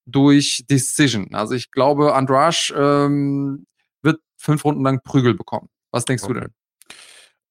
[0.06, 1.34] durch Decision.
[1.34, 3.66] Also ich glaube, Andrasch ähm,
[4.02, 5.68] wird fünf Runden lang Prügel bekommen.
[5.90, 6.34] Was denkst okay.
[6.34, 6.50] du denn?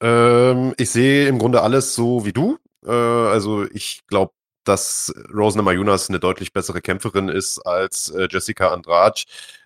[0.02, 2.58] Ähm, ich sehe im Grunde alles so wie du.
[2.86, 8.70] Äh, also ich glaube, dass Rose Namajunas eine deutlich bessere Kämpferin ist als äh, Jessica
[8.70, 9.22] Andrade.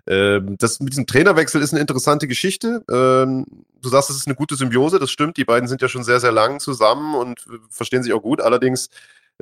[0.07, 2.83] Ähm, das mit diesem Trainerwechsel ist eine interessante Geschichte.
[2.89, 3.45] Ähm,
[3.81, 5.37] du sagst, es ist eine gute Symbiose, das stimmt.
[5.37, 8.41] Die beiden sind ja schon sehr, sehr lang zusammen und verstehen sich auch gut.
[8.41, 8.89] Allerdings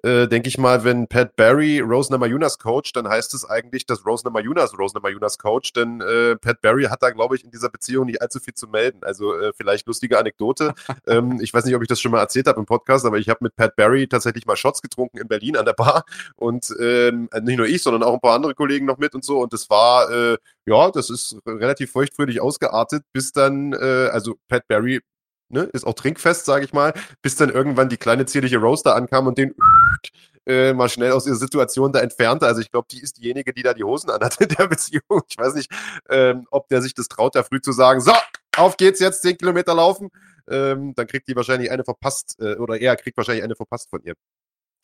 [0.03, 4.05] äh, denke ich mal, wenn Pat Barry Rose Namajunas coacht, dann heißt es eigentlich, dass
[4.05, 7.69] Rose Namajunas Rose Namajunas coacht, denn äh, Pat Barry hat da, glaube ich, in dieser
[7.69, 8.99] Beziehung nicht allzu viel zu melden.
[9.01, 10.73] Also äh, vielleicht lustige Anekdote.
[11.07, 13.29] ähm, ich weiß nicht, ob ich das schon mal erzählt habe im Podcast, aber ich
[13.29, 16.05] habe mit Pat Barry tatsächlich mal Shots getrunken in Berlin an der Bar
[16.35, 19.39] und ähm, nicht nur ich, sondern auch ein paar andere Kollegen noch mit und so
[19.39, 24.67] und das war, äh, ja, das ist relativ feuchtfröhlich ausgeartet, bis dann, äh, also Pat
[24.67, 25.01] Barry
[25.49, 29.27] ne, ist auch trinkfest, sage ich mal, bis dann irgendwann die kleine zierliche Roaster ankam
[29.27, 29.55] und den
[30.47, 32.47] äh, mal schnell aus ihrer Situation da entfernte.
[32.47, 35.21] Also ich glaube, die ist diejenige, die da die Hosen anhat in der Beziehung.
[35.29, 35.69] Ich weiß nicht,
[36.09, 38.13] ähm, ob der sich das traut, da früh zu sagen, so,
[38.55, 40.09] auf geht's jetzt, zehn Kilometer laufen.
[40.49, 44.01] Ähm, dann kriegt die wahrscheinlich eine verpasst, äh, oder er kriegt wahrscheinlich eine verpasst von
[44.03, 44.13] ihr.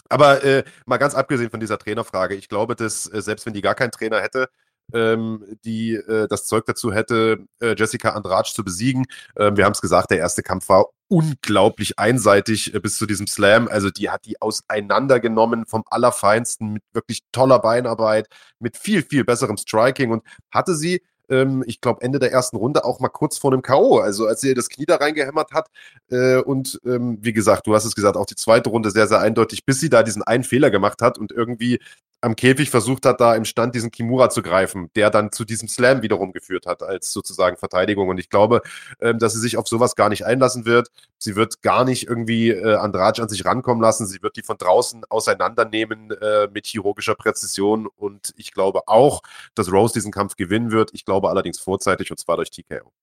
[0.09, 3.61] Aber äh, mal ganz abgesehen von dieser Trainerfrage, ich glaube, dass äh, selbst wenn die
[3.61, 4.49] gar keinen Trainer hätte,
[4.93, 9.05] ähm, die äh, das Zeug dazu hätte, äh, Jessica Andrade zu besiegen.
[9.37, 13.27] Ähm, wir haben es gesagt, der erste Kampf war unglaublich einseitig äh, bis zu diesem
[13.27, 13.67] Slam.
[13.67, 18.27] Also die hat die auseinandergenommen vom Allerfeinsten mit wirklich toller Beinarbeit,
[18.59, 22.83] mit viel, viel besserem Striking und hatte sie ähm, ich glaube, Ende der ersten Runde
[22.85, 25.69] auch mal kurz vor einem K.O., also als sie das Knie da reingehämmert hat.
[26.09, 29.19] Äh, und ähm, wie gesagt, du hast es gesagt, auch die zweite Runde sehr, sehr
[29.19, 31.79] eindeutig, bis sie da diesen einen Fehler gemacht hat und irgendwie
[32.23, 35.67] am Käfig versucht hat, da im Stand diesen Kimura zu greifen, der dann zu diesem
[35.67, 38.07] Slam wiederum geführt hat, als sozusagen Verteidigung.
[38.07, 38.61] Und ich glaube,
[39.01, 40.89] ähm, dass sie sich auf sowas gar nicht einlassen wird.
[41.17, 44.07] Sie wird gar nicht irgendwie äh, Andrade an sich rankommen lassen.
[44.07, 47.87] Sie wird die von draußen auseinandernehmen äh, mit chirurgischer Präzision.
[47.87, 49.21] Und ich glaube auch,
[49.53, 50.91] dass Rose diesen Kampf gewinnen wird.
[50.93, 52.93] Ich glaube allerdings vorzeitig und zwar durch TKO.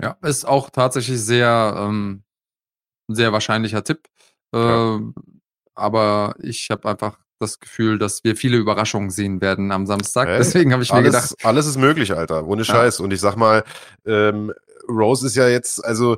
[0.00, 2.22] Ja, ist auch tatsächlich sehr, ähm,
[3.08, 4.06] sehr wahrscheinlicher Tipp.
[4.54, 4.94] Äh, ja.
[4.94, 5.14] Ähm,
[5.74, 10.28] aber ich habe einfach das Gefühl, dass wir viele Überraschungen sehen werden am Samstag.
[10.28, 11.34] Hey, Deswegen habe ich alles, mir gedacht.
[11.42, 12.46] Alles ist möglich, Alter.
[12.46, 12.98] Ohne Scheiß.
[12.98, 13.04] Ja.
[13.04, 13.64] Und ich sag mal,
[14.06, 14.52] ähm,
[14.88, 16.16] Rose ist ja jetzt, also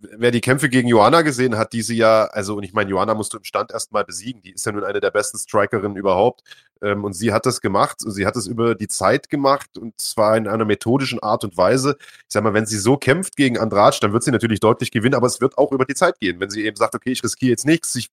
[0.00, 3.32] wer die Kämpfe gegen Joanna gesehen hat, diese ja, also und ich meine, Joanna musst
[3.32, 4.42] du im Stand erstmal besiegen.
[4.42, 6.42] Die ist ja nun eine der besten Strikerinnen überhaupt.
[6.82, 7.96] Ähm, und sie hat das gemacht.
[8.00, 11.96] Sie hat es über die Zeit gemacht und zwar in einer methodischen Art und Weise.
[12.00, 15.14] Ich sag mal, wenn sie so kämpft gegen Andrade, dann wird sie natürlich deutlich gewinnen,
[15.14, 16.40] aber es wird auch über die Zeit gehen.
[16.40, 18.10] Wenn sie eben sagt, okay, ich riskiere jetzt nichts, ich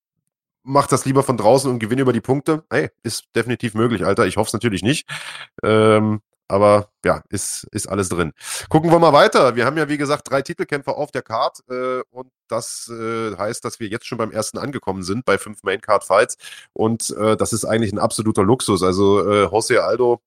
[0.68, 2.64] mach das lieber von draußen und gewinne über die Punkte.
[2.70, 4.28] Hey, ist definitiv möglich, Alter.
[4.28, 5.10] Ich hoffe es natürlich nicht.
[5.64, 8.34] Ähm, aber ja, ist, ist alles drin.
[8.70, 9.56] Gucken wir mal weiter.
[9.56, 13.66] Wir haben ja, wie gesagt, drei Titelkämpfer auf der Card äh, und das äh, heißt,
[13.66, 16.38] dass wir jetzt schon beim ersten angekommen sind bei fünf Main Card Fights
[16.74, 18.82] und äh, das ist eigentlich ein absoluter Luxus.
[18.82, 20.22] Also äh, Jose Aldo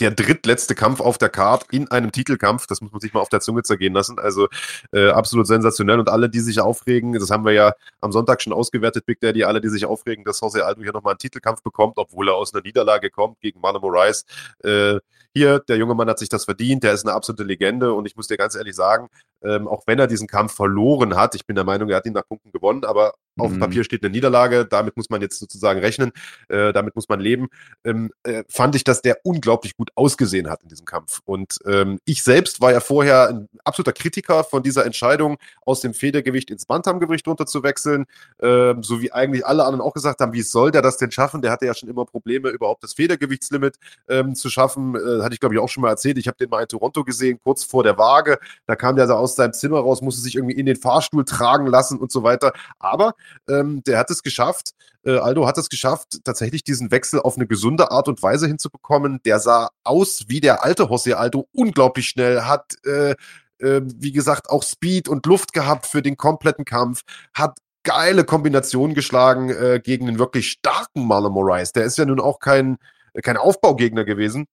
[0.00, 2.66] der drittletzte Kampf auf der Card in einem Titelkampf.
[2.66, 4.18] Das muss man sich mal auf der Zunge zergehen lassen.
[4.18, 4.48] Also
[4.92, 5.98] äh, absolut sensationell.
[5.98, 9.44] Und alle, die sich aufregen, das haben wir ja am Sonntag schon ausgewertet, Big Daddy,
[9.44, 12.54] alle, die sich aufregen, dass Jose Aldo hier nochmal einen Titelkampf bekommt, obwohl er aus
[12.54, 14.24] einer Niederlage kommt gegen Marlon Moraes.
[14.62, 14.98] Äh,
[15.34, 18.16] hier, der junge Mann hat sich das verdient, der ist eine absolute Legende und ich
[18.16, 19.10] muss dir ganz ehrlich sagen,
[19.46, 22.12] ähm, auch wenn er diesen Kampf verloren hat, ich bin der Meinung, er hat ihn
[22.12, 23.60] nach Punkten gewonnen, aber auf dem mhm.
[23.60, 26.12] Papier steht eine Niederlage, damit muss man jetzt sozusagen rechnen,
[26.48, 27.48] äh, damit muss man leben,
[27.84, 31.20] ähm, äh, fand ich, dass der unglaublich gut ausgesehen hat in diesem Kampf.
[31.24, 35.94] Und ähm, ich selbst war ja vorher ein absoluter Kritiker von dieser Entscheidung, aus dem
[35.94, 38.06] Federgewicht ins Bantamgewicht runterzuwechseln,
[38.38, 41.42] äh, so wie eigentlich alle anderen auch gesagt haben, wie soll der das denn schaffen?
[41.42, 43.76] Der hatte ja schon immer Probleme, überhaupt das Federgewichtslimit
[44.08, 44.94] ähm, zu schaffen.
[44.94, 46.18] Äh, hatte ich, glaube ich, auch schon mal erzählt.
[46.18, 48.38] Ich habe den mal in Toronto gesehen, kurz vor der Waage.
[48.66, 51.66] Da kam der so aus seinem Zimmer raus, musste sich irgendwie in den Fahrstuhl tragen
[51.66, 52.52] lassen und so weiter.
[52.78, 53.14] Aber
[53.48, 54.72] ähm, der hat es geschafft,
[55.04, 59.20] äh, Aldo hat es geschafft, tatsächlich diesen Wechsel auf eine gesunde Art und Weise hinzubekommen.
[59.24, 63.14] Der sah aus wie der alte José Aldo, unglaublich schnell, hat äh,
[63.58, 67.02] äh, wie gesagt, auch Speed und Luft gehabt für den kompletten Kampf,
[67.34, 71.72] hat geile Kombinationen geschlagen äh, gegen einen wirklich starken Marlon Moraes.
[71.72, 72.78] Der ist ja nun auch kein,
[73.22, 74.46] kein Aufbaugegner gewesen.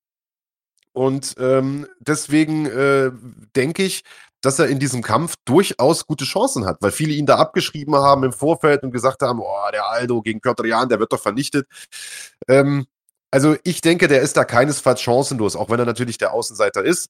[0.94, 3.12] Und ähm, deswegen äh,
[3.56, 4.04] denke ich,
[4.44, 8.26] dass er in diesem Kampf durchaus gute Chancen hat, weil viele ihn da abgeschrieben haben
[8.26, 11.66] im Vorfeld und gesagt haben, oh, der Aldo gegen Piotr Jan, der wird doch vernichtet.
[12.50, 12.86] Ähm,
[13.32, 17.08] also ich denke, der ist da keinesfalls chancenlos, auch wenn er natürlich der Außenseiter ist.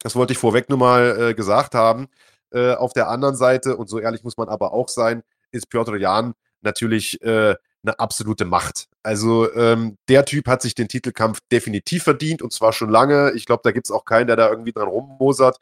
[0.00, 2.08] Das wollte ich vorweg nur mal äh, gesagt haben.
[2.50, 5.96] Äh, auf der anderen Seite, und so ehrlich muss man aber auch sein, ist Piotr
[5.96, 8.88] Jan natürlich äh, eine absolute Macht.
[9.04, 13.30] Also ähm, der Typ hat sich den Titelkampf definitiv verdient und zwar schon lange.
[13.36, 15.58] Ich glaube, da gibt es auch keinen, der da irgendwie dran rummosert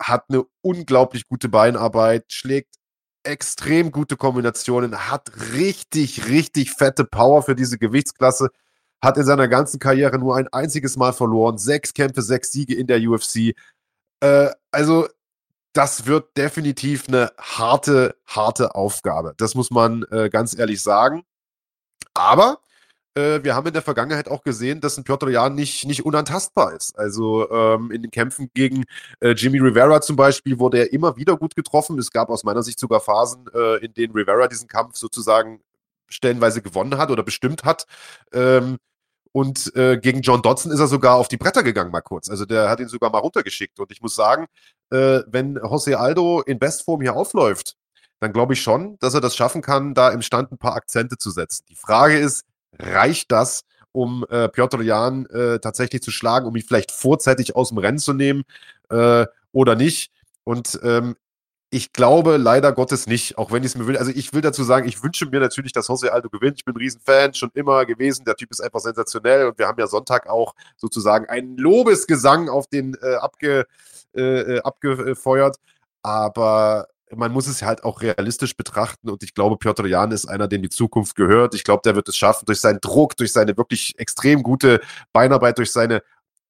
[0.00, 2.74] hat eine unglaublich gute Beinarbeit, schlägt
[3.24, 8.50] extrem gute Kombinationen, hat richtig, richtig fette Power für diese Gewichtsklasse,
[9.02, 12.86] hat in seiner ganzen Karriere nur ein einziges Mal verloren, sechs Kämpfe, sechs Siege in
[12.86, 13.54] der UFC.
[14.20, 15.08] Äh, also
[15.72, 19.34] das wird definitiv eine harte, harte Aufgabe.
[19.36, 21.24] Das muss man äh, ganz ehrlich sagen.
[22.14, 22.60] Aber
[23.16, 26.98] wir haben in der Vergangenheit auch gesehen, dass ein Piotr Jan nicht, nicht unantastbar ist.
[26.98, 28.84] Also ähm, in den Kämpfen gegen
[29.20, 31.98] äh, Jimmy Rivera zum Beispiel wurde er immer wieder gut getroffen.
[31.98, 35.60] Es gab aus meiner Sicht sogar Phasen, äh, in denen Rivera diesen Kampf sozusagen
[36.08, 37.86] stellenweise gewonnen hat oder bestimmt hat.
[38.32, 38.78] Ähm,
[39.32, 42.30] und äh, gegen John Dodson ist er sogar auf die Bretter gegangen, mal kurz.
[42.30, 43.80] Also der hat ihn sogar mal runtergeschickt.
[43.80, 44.46] Und ich muss sagen,
[44.90, 47.76] äh, wenn Jose Aldo in Bestform hier aufläuft,
[48.20, 51.18] dann glaube ich schon, dass er das schaffen kann, da im Stand ein paar Akzente
[51.18, 51.64] zu setzen.
[51.68, 52.44] Die Frage ist,
[52.78, 57.68] reicht das, um äh, Piotr Jan äh, tatsächlich zu schlagen, um ihn vielleicht vorzeitig aus
[57.68, 58.44] dem Rennen zu nehmen
[58.90, 60.10] äh, oder nicht?
[60.44, 61.16] Und ähm,
[61.74, 63.96] ich glaube leider Gottes nicht, auch wenn ich es mir will.
[63.96, 66.58] Also ich will dazu sagen, ich wünsche mir natürlich, dass Jose Aldo gewinnt.
[66.58, 68.24] Ich bin ein Riesenfan, schon immer gewesen.
[68.24, 72.68] Der Typ ist einfach sensationell und wir haben ja Sonntag auch sozusagen einen Lobesgesang auf
[72.68, 73.66] den äh, abge,
[74.14, 75.56] äh, äh abgefeuert.
[76.02, 80.48] Aber man muss es halt auch realistisch betrachten und ich glaube, Piotr Jan ist einer,
[80.48, 81.54] dem die Zukunft gehört.
[81.54, 84.80] Ich glaube, der wird es schaffen, durch seinen Druck, durch seine wirklich extrem gute
[85.12, 86.02] Beinarbeit, durch seine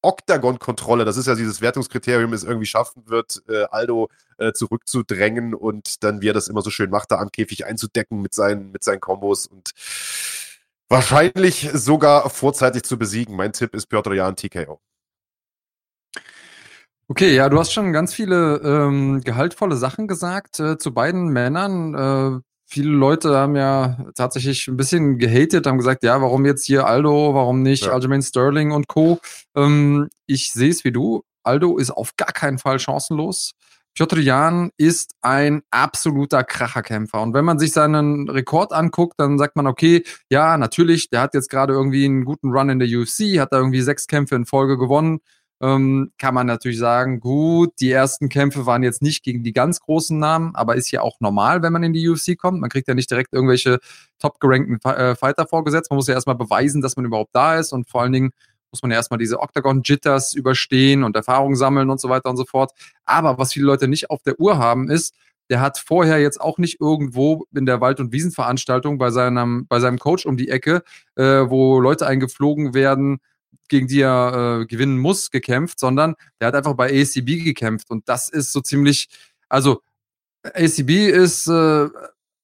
[0.05, 6.03] Oktagon-Kontrolle, das ist ja dieses Wertungskriterium, es irgendwie schaffen wird, äh, Aldo äh, zurückzudrängen und
[6.03, 8.83] dann, wie er das immer so schön macht, da am Käfig einzudecken mit seinen, mit
[8.83, 9.71] seinen Kombos und
[10.89, 13.35] wahrscheinlich sogar vorzeitig zu besiegen.
[13.35, 14.79] Mein Tipp ist Piotr Jan TKO.
[17.07, 21.93] Okay, ja, du hast schon ganz viele ähm, gehaltvolle Sachen gesagt äh, zu beiden Männern.
[21.93, 26.87] Äh, viele Leute haben ja tatsächlich ein bisschen gehatet, haben gesagt, ja, warum jetzt hier
[26.87, 27.91] Aldo, warum nicht ja.
[27.91, 29.19] Aljamain Sterling und Co.
[29.55, 31.21] Ähm, ich sehe es wie du.
[31.43, 33.51] Aldo ist auf gar keinen Fall chancenlos.
[33.93, 37.21] Piotr Jan ist ein absoluter Kracherkämpfer.
[37.21, 41.35] Und wenn man sich seinen Rekord anguckt, dann sagt man, okay, ja, natürlich, der hat
[41.35, 44.47] jetzt gerade irgendwie einen guten Run in der UFC, hat da irgendwie sechs Kämpfe in
[44.47, 45.19] Folge gewonnen
[45.61, 49.79] ähm, kann man natürlich sagen, gut, die ersten Kämpfe waren jetzt nicht gegen die ganz
[49.79, 52.59] großen Namen, aber ist ja auch normal, wenn man in die UFC kommt.
[52.59, 53.79] Man kriegt ja nicht direkt irgendwelche
[54.19, 55.89] top gerankten äh, Fighter vorgesetzt.
[55.89, 58.31] Man muss ja erstmal beweisen, dass man überhaupt da ist und vor allen Dingen
[58.71, 62.43] muss man ja erstmal diese Octagon-Jitters überstehen und Erfahrung sammeln und so weiter und so
[62.45, 62.73] fort.
[63.05, 65.15] Aber was viele Leute nicht auf der Uhr haben, ist,
[65.49, 69.79] der hat vorher jetzt auch nicht irgendwo in der Wald- und Wiesenveranstaltung bei seinem, bei
[69.79, 70.83] seinem Coach um die Ecke,
[71.15, 73.19] äh, wo Leute eingeflogen werden,
[73.69, 77.89] gegen die er äh, gewinnen muss, gekämpft, sondern der hat einfach bei ACB gekämpft.
[77.89, 79.09] Und das ist so ziemlich,
[79.49, 79.81] also
[80.43, 81.89] ACB ist äh,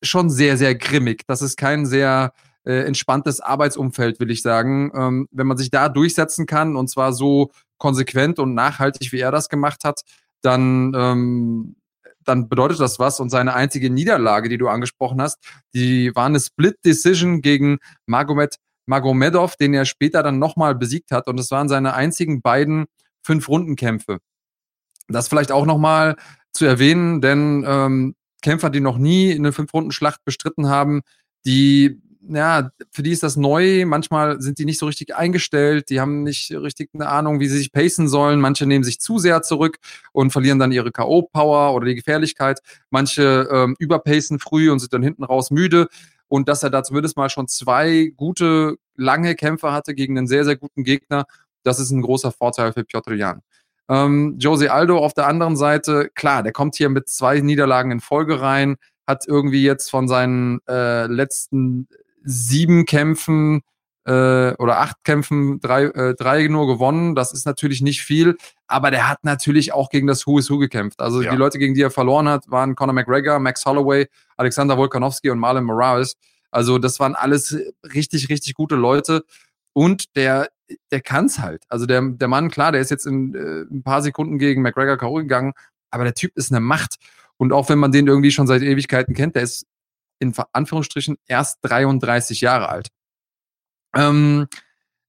[0.01, 1.23] schon sehr, sehr grimmig.
[1.27, 4.91] Das ist kein sehr äh, entspanntes Arbeitsumfeld, will ich sagen.
[4.95, 9.31] Ähm, wenn man sich da durchsetzen kann und zwar so konsequent und nachhaltig, wie er
[9.31, 10.01] das gemacht hat,
[10.41, 11.75] dann, ähm,
[12.23, 13.19] dann bedeutet das was.
[13.19, 15.39] Und seine einzige Niederlage, die du angesprochen hast,
[15.73, 18.57] die war eine Split Decision gegen Magomed
[18.91, 21.27] Magomedov, den er später dann nochmal besiegt hat.
[21.27, 22.85] Und das waren seine einzigen beiden
[23.23, 24.19] Fünf-Runden-Kämpfe.
[25.07, 26.17] Das vielleicht auch nochmal
[26.51, 31.01] zu erwähnen, denn ähm, Kämpfer, die noch nie eine Fünf-Runden-Schlacht bestritten haben,
[31.45, 33.85] die, ja, für die ist das neu.
[33.85, 37.57] Manchmal sind die nicht so richtig eingestellt, die haben nicht richtig eine Ahnung, wie sie
[37.57, 38.41] sich pacen sollen.
[38.41, 39.77] Manche nehmen sich zu sehr zurück
[40.11, 42.59] und verlieren dann ihre K.O.-Power oder die Gefährlichkeit.
[42.89, 45.87] Manche ähm, überpacen früh und sind dann hinten raus müde
[46.31, 50.45] und dass er da zumindest mal schon zwei gute, lange Kämpfe hatte gegen einen sehr,
[50.45, 51.25] sehr guten Gegner,
[51.63, 53.41] das ist ein großer Vorteil für Piotr Jan.
[53.89, 57.99] Ähm, Jose Aldo auf der anderen Seite, klar, der kommt hier mit zwei Niederlagen in
[57.99, 61.89] Folge rein, hat irgendwie jetzt von seinen äh, letzten
[62.23, 63.61] sieben Kämpfen
[64.05, 67.15] äh, oder acht Kämpfen drei, äh, drei nur gewonnen.
[67.15, 68.37] Das ist natürlich nicht viel,
[68.67, 71.01] aber der hat natürlich auch gegen das Who is Who gekämpft.
[71.01, 71.31] Also ja.
[71.31, 75.39] die Leute, gegen die er verloren hat, waren Conor McGregor, Max Holloway, Alexander Volkanovski und
[75.39, 76.15] Marlon Morales.
[76.49, 77.57] Also das waren alles
[77.93, 79.23] richtig, richtig gute Leute.
[79.73, 80.49] Und der,
[80.91, 81.63] der kann's halt.
[81.69, 84.97] Also der, der Mann, klar, der ist jetzt in äh, ein paar Sekunden gegen McGregor
[84.97, 85.15] K.O.
[85.15, 85.53] gegangen,
[85.91, 86.95] aber der Typ ist eine Macht.
[87.37, 89.65] Und auch wenn man den irgendwie schon seit Ewigkeiten kennt, der ist
[90.19, 92.89] in Anführungsstrichen erst 33 Jahre alt.
[93.95, 94.47] Ähm,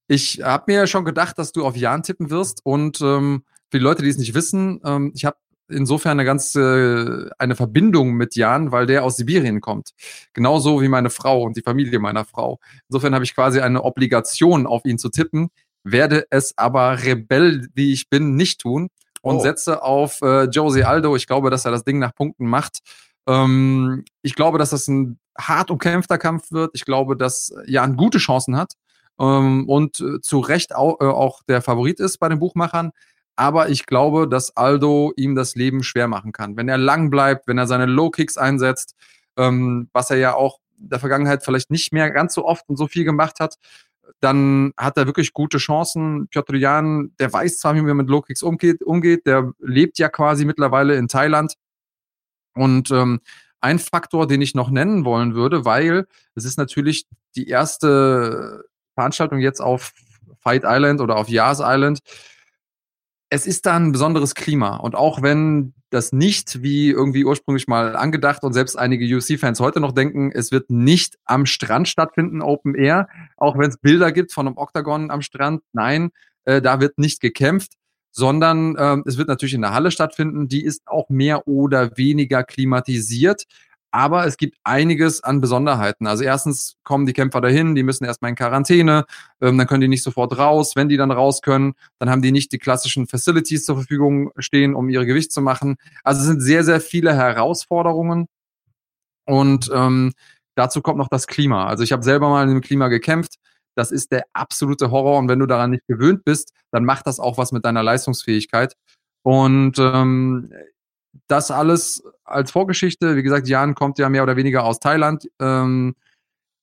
[0.07, 3.83] ich habe mir schon gedacht, dass du auf Jan tippen wirst und ähm, für die
[3.83, 5.37] Leute, die es nicht wissen, ähm, ich habe
[5.69, 9.91] insofern eine ganz äh, eine Verbindung mit Jan, weil der aus Sibirien kommt.
[10.33, 12.59] Genauso wie meine Frau und die Familie meiner Frau.
[12.89, 15.49] Insofern habe ich quasi eine Obligation, auf ihn zu tippen,
[15.83, 18.89] werde es aber Rebell, wie ich bin, nicht tun
[19.21, 19.39] und oh.
[19.39, 21.15] setze auf äh, Jose Aldo.
[21.15, 22.79] Ich glaube, dass er das Ding nach Punkten macht.
[23.27, 26.71] Ähm, ich glaube, dass das ein hart umkämpfter Kampf wird.
[26.73, 28.73] Ich glaube, dass Jan gute Chancen hat
[29.19, 32.91] ähm, und äh, zu Recht auch, äh, auch der Favorit ist bei den Buchmachern.
[33.35, 36.55] Aber ich glaube, dass Aldo ihm das Leben schwer machen kann.
[36.55, 38.95] Wenn er lang bleibt, wenn er seine Low Kicks einsetzt,
[39.37, 42.77] ähm, was er ja auch in der Vergangenheit vielleicht nicht mehr ganz so oft und
[42.77, 43.55] so viel gemacht hat,
[44.19, 46.27] dann hat er wirklich gute Chancen.
[46.27, 50.09] Piotr Jan, der weiß zwar, wie man mit Low Kicks umgeht, umgeht, der lebt ja
[50.09, 51.55] quasi mittlerweile in Thailand.
[52.53, 53.19] Und ähm,
[53.63, 59.39] ein Faktor, den ich noch nennen wollen würde, weil es ist natürlich die erste Veranstaltung
[59.39, 59.93] jetzt auf
[60.41, 61.99] Fight Island oder auf Yas Island.
[63.29, 64.75] Es ist da ein besonderes Klima.
[64.75, 69.79] Und auch wenn das nicht wie irgendwie ursprünglich mal angedacht und selbst einige UFC-Fans heute
[69.79, 74.33] noch denken, es wird nicht am Strand stattfinden, Open Air, auch wenn es Bilder gibt
[74.33, 75.61] von einem Oktagon am Strand.
[75.71, 76.11] Nein,
[76.45, 77.73] äh, da wird nicht gekämpft
[78.13, 80.47] sondern ähm, es wird natürlich in der Halle stattfinden.
[80.47, 83.45] Die ist auch mehr oder weniger klimatisiert.
[83.91, 86.07] Aber es gibt einiges an Besonderheiten.
[86.07, 89.05] Also erstens kommen die Kämpfer dahin, die müssen erstmal in Quarantäne,
[89.39, 90.75] ähm, dann können die nicht sofort raus.
[90.75, 94.73] Wenn die dann raus können, dann haben die nicht die klassischen Facilities zur Verfügung stehen,
[94.73, 95.75] um ihre Gewicht zu machen.
[96.03, 98.27] Also es sind sehr, sehr viele Herausforderungen.
[99.25, 100.13] Und ähm,
[100.55, 101.65] dazu kommt noch das Klima.
[101.65, 103.37] Also ich habe selber mal in dem Klima gekämpft
[103.75, 105.17] das ist der absolute Horror.
[105.19, 108.75] Und wenn du daran nicht gewöhnt bist, dann macht das auch was mit deiner Leistungsfähigkeit.
[109.23, 110.51] Und ähm,
[111.27, 113.15] das alles als Vorgeschichte.
[113.15, 115.95] Wie gesagt, Jan kommt ja mehr oder weniger aus Thailand ähm,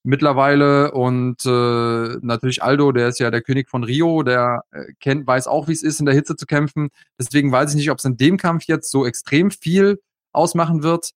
[0.02, 5.26] mittlerweile und äh, natürlich Aldo, der ist ja der König von Rio, der äh, kennt,
[5.26, 6.88] weiß auch, wie es ist, in der Hitze zu kämpfen.
[7.18, 10.00] Deswegen weiß ich nicht, ob es in dem Kampf jetzt so extrem viel
[10.32, 11.10] ausmachen wird.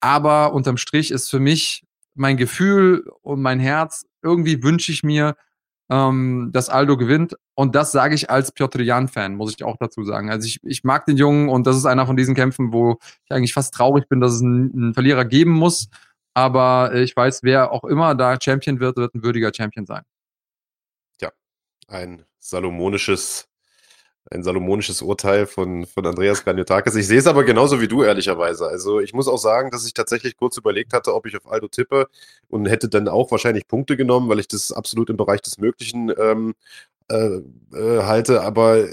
[0.00, 1.82] Aber unterm Strich ist für mich
[2.18, 5.36] mein Gefühl und mein Herz, irgendwie wünsche ich mir,
[5.90, 7.36] ähm, dass Aldo gewinnt.
[7.54, 10.30] Und das sage ich als Piotr Jan-Fan, muss ich auch dazu sagen.
[10.30, 13.30] Also ich, ich mag den Jungen und das ist einer von diesen Kämpfen, wo ich
[13.30, 15.88] eigentlich fast traurig bin, dass es einen, einen Verlierer geben muss.
[16.34, 20.02] Aber ich weiß, wer auch immer da Champion wird, wird ein würdiger Champion sein.
[21.20, 21.30] Ja,
[21.88, 23.47] ein salomonisches
[24.30, 26.94] ein salomonisches Urteil von, von Andreas Graniotakis.
[26.96, 28.66] Ich sehe es aber genauso wie du, ehrlicherweise.
[28.66, 31.68] Also ich muss auch sagen, dass ich tatsächlich kurz überlegt hatte, ob ich auf Aldo
[31.68, 32.08] tippe
[32.48, 36.12] und hätte dann auch wahrscheinlich Punkte genommen, weil ich das absolut im Bereich des Möglichen
[36.18, 36.54] ähm,
[37.10, 37.40] äh,
[37.72, 38.42] äh, halte.
[38.42, 38.84] Aber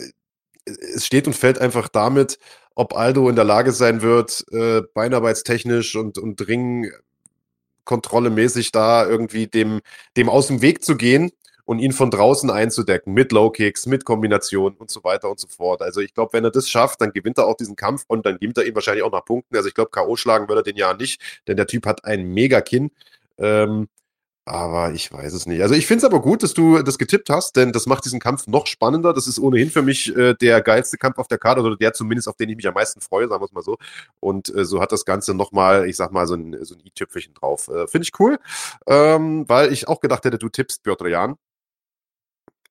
[0.66, 2.40] es steht und fällt einfach damit,
[2.76, 9.48] ob Aldo in der Lage sein wird, äh, beinarbeitstechnisch und, und Ringkontrolle mäßig da irgendwie
[9.48, 9.82] dem,
[10.18, 11.32] dem aus dem Weg zu gehen
[11.66, 15.48] und ihn von draußen einzudecken mit Low Kicks, mit Kombinationen und so weiter und so
[15.48, 15.82] fort.
[15.82, 18.36] Also ich glaube, wenn er das schafft, dann gewinnt er auch diesen Kampf und dann
[18.36, 19.56] gewinnt er ihn wahrscheinlich auch nach Punkten.
[19.56, 20.16] Also ich glaube, K.O.
[20.16, 22.92] schlagen würde er den ja nicht, denn der Typ hat ein mega Kinn.
[23.38, 23.88] Ähm,
[24.48, 25.64] aber ich weiß es nicht.
[25.64, 28.20] Also ich finde es aber gut, dass du das getippt hast, denn das macht diesen
[28.20, 29.12] Kampf noch spannender.
[29.12, 32.28] Das ist ohnehin für mich äh, der geilste Kampf auf der Karte oder der zumindest,
[32.28, 33.78] auf den ich mich am meisten freue, sagen wir es mal so.
[34.20, 37.34] Und äh, so hat das Ganze nochmal, ich sag mal, so ein, so ein i-Tüpfelchen
[37.34, 37.70] drauf.
[37.70, 38.38] Äh, finde ich cool,
[38.86, 41.38] ähm, weil ich auch gedacht hätte, du tippst Jan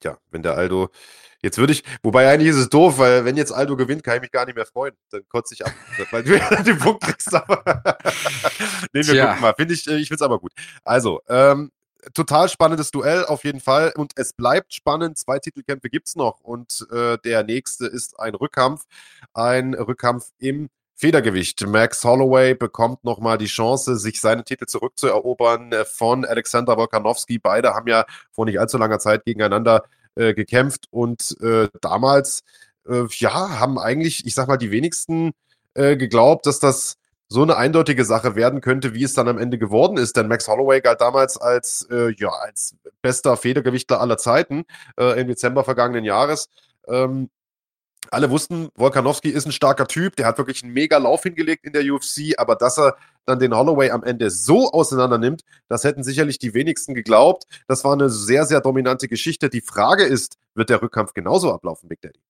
[0.05, 0.91] ja, wenn der Aldo.
[1.43, 4.23] Jetzt würde ich, wobei eigentlich ist es doof, weil wenn jetzt Aldo gewinnt, kann ich
[4.23, 4.95] mich gar nicht mehr freuen.
[5.11, 5.73] Dann kotze ich ab,
[6.11, 7.35] weil du ja den Punkt kriegst.
[7.35, 7.63] Aber
[8.95, 9.27] nee, wir Tja.
[9.27, 9.55] gucken mal.
[9.55, 10.53] Finde ich, äh, ich finde es aber gut.
[10.85, 11.71] Also, ähm,
[12.15, 15.19] total spannendes Duell auf jeden Fall und es bleibt spannend.
[15.19, 18.85] Zwei Titelkämpfe gibt es noch und äh, der nächste ist ein Rückkampf.
[19.33, 21.67] Ein Rückkampf im Federgewicht.
[21.67, 27.39] Max Holloway bekommt nochmal die Chance, sich seinen Titel zurückzuerobern äh, von Alexander Volkanovski.
[27.39, 32.45] Beide haben ja vor nicht allzu langer Zeit gegeneinander äh, gekämpft und äh, damals,
[32.89, 35.33] äh, ja, haben eigentlich, ich sag mal, die wenigsten
[35.75, 36.97] äh, geglaubt, dass das
[37.29, 40.17] so eine eindeutige Sache werden könnte, wie es dann am Ende geworden ist.
[40.17, 44.65] Denn Max Holloway galt damals als, äh, ja, als bester Federgewichtler aller Zeiten
[44.97, 46.49] im Dezember vergangenen Jahres.
[46.87, 47.29] Ähm,
[48.11, 51.73] alle wussten, Volkanowski ist ein starker Typ, der hat wirklich einen mega Lauf hingelegt in
[51.73, 56.03] der UFC, aber dass er dann den Holloway am Ende so auseinander nimmt, das hätten
[56.03, 57.45] sicherlich die wenigsten geglaubt.
[57.69, 59.49] Das war eine sehr, sehr dominante Geschichte.
[59.49, 62.21] Die Frage ist, wird der Rückkampf genauso ablaufen, Big Daddy?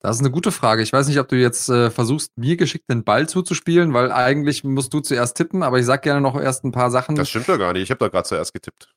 [0.00, 0.82] Das ist eine gute Frage.
[0.82, 4.62] Ich weiß nicht, ob du jetzt äh, versuchst, mir geschickt den Ball zuzuspielen, weil eigentlich
[4.62, 7.16] musst du zuerst tippen, aber ich sag gerne noch erst ein paar Sachen.
[7.16, 7.82] Das stimmt ja gar nicht.
[7.82, 8.94] Ich habe da gerade zuerst getippt.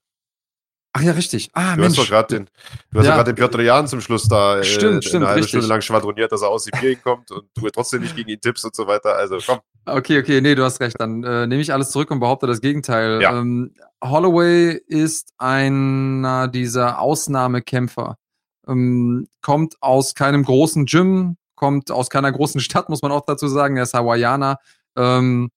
[0.94, 1.50] Ach ja, richtig.
[1.54, 1.98] Ah, du Mensch.
[1.98, 2.50] hast doch gerade den,
[2.92, 3.16] du hast ja.
[3.16, 5.50] gerade den Piotr Jan zum Schluss da stimmt, äh, stimmt, eine halbe richtig.
[5.50, 8.66] Stunde lang schwadroniert, dass er aus Sibirien kommt und du trotzdem nicht gegen ihn tippst
[8.66, 9.16] und so weiter.
[9.16, 9.60] Also komm.
[9.86, 11.00] Okay, okay, nee, du hast recht.
[11.00, 13.22] Dann äh, nehme ich alles zurück und behaupte das Gegenteil.
[13.22, 13.38] Ja.
[13.38, 13.74] Ähm,
[14.04, 18.18] Holloway ist einer dieser Ausnahmekämpfer.
[18.68, 23.48] Ähm, kommt aus keinem großen Gym, kommt aus keiner großen Stadt, muss man auch dazu
[23.48, 23.78] sagen.
[23.78, 24.58] Er ist Hawaiianer.
[24.96, 25.52] Ähm,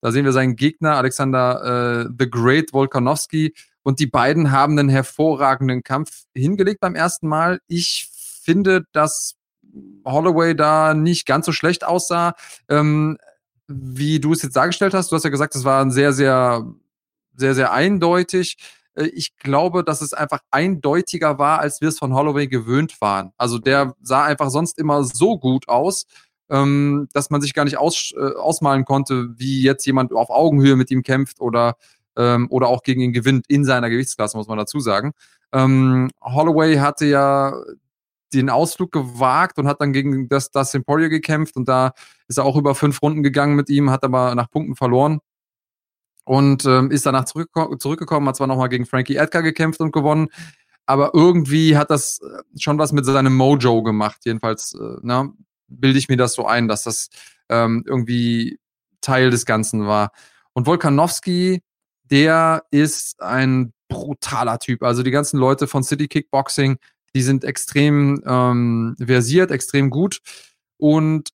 [0.00, 3.54] da sehen wir seinen Gegner, Alexander äh, The Great Volkanovski
[3.84, 7.60] und die beiden haben einen hervorragenden Kampf hingelegt beim ersten Mal.
[7.68, 8.08] Ich
[8.42, 9.36] finde, dass
[10.04, 12.34] Holloway da nicht ganz so schlecht aussah,
[12.68, 13.18] ähm,
[13.68, 15.12] wie du es jetzt dargestellt hast.
[15.12, 16.66] Du hast ja gesagt, es war sehr, sehr,
[17.36, 18.56] sehr, sehr eindeutig.
[18.94, 23.32] Äh, ich glaube, dass es einfach eindeutiger war, als wir es von Holloway gewöhnt waren.
[23.36, 26.06] Also der sah einfach sonst immer so gut aus,
[26.50, 30.76] ähm, dass man sich gar nicht aus, äh, ausmalen konnte, wie jetzt jemand auf Augenhöhe
[30.76, 31.76] mit ihm kämpft oder
[32.16, 35.12] ähm, oder auch gegen ihn gewinnt in seiner Gewichtsklasse, muss man dazu sagen.
[35.52, 37.54] Ähm, Holloway hatte ja
[38.32, 41.92] den Ausflug gewagt und hat dann gegen das, das Emporio gekämpft und da
[42.28, 45.20] ist er auch über fünf Runden gegangen mit ihm, hat aber nach Punkten verloren
[46.24, 50.28] und ähm, ist danach zurück, zurückgekommen, hat zwar nochmal gegen Frankie Edgar gekämpft und gewonnen,
[50.86, 54.18] aber irgendwie hat das äh, schon was mit seinem Mojo gemacht.
[54.24, 55.32] Jedenfalls äh, na,
[55.68, 57.08] bilde ich mir das so ein, dass das
[57.48, 58.58] ähm, irgendwie
[59.00, 60.12] Teil des Ganzen war.
[60.52, 61.62] Und Volkanowski,
[62.10, 64.82] der ist ein brutaler Typ.
[64.82, 66.78] Also die ganzen Leute von City Kickboxing,
[67.14, 70.20] die sind extrem ähm, versiert, extrem gut.
[70.76, 71.30] Und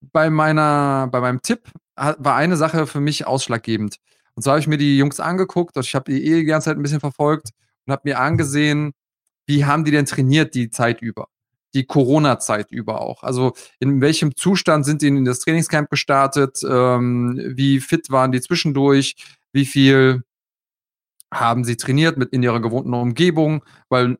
[0.00, 3.96] bei meiner, bei meinem Tipp war eine Sache für mich ausschlaggebend.
[4.34, 6.66] Und zwar habe ich mir die Jungs angeguckt, also ich habe die eh die ganze
[6.66, 7.50] Zeit ein bisschen verfolgt
[7.86, 8.92] und habe mir angesehen,
[9.46, 11.28] wie haben die denn trainiert die Zeit über?
[11.74, 13.22] Die Corona-Zeit über auch.
[13.22, 16.60] Also in welchem Zustand sind die in das Trainingscamp gestartet?
[16.68, 19.16] Ähm, wie fit waren die zwischendurch?
[19.52, 20.22] Wie viel
[21.32, 23.64] haben sie trainiert mit in ihrer gewohnten Umgebung?
[23.88, 24.18] Weil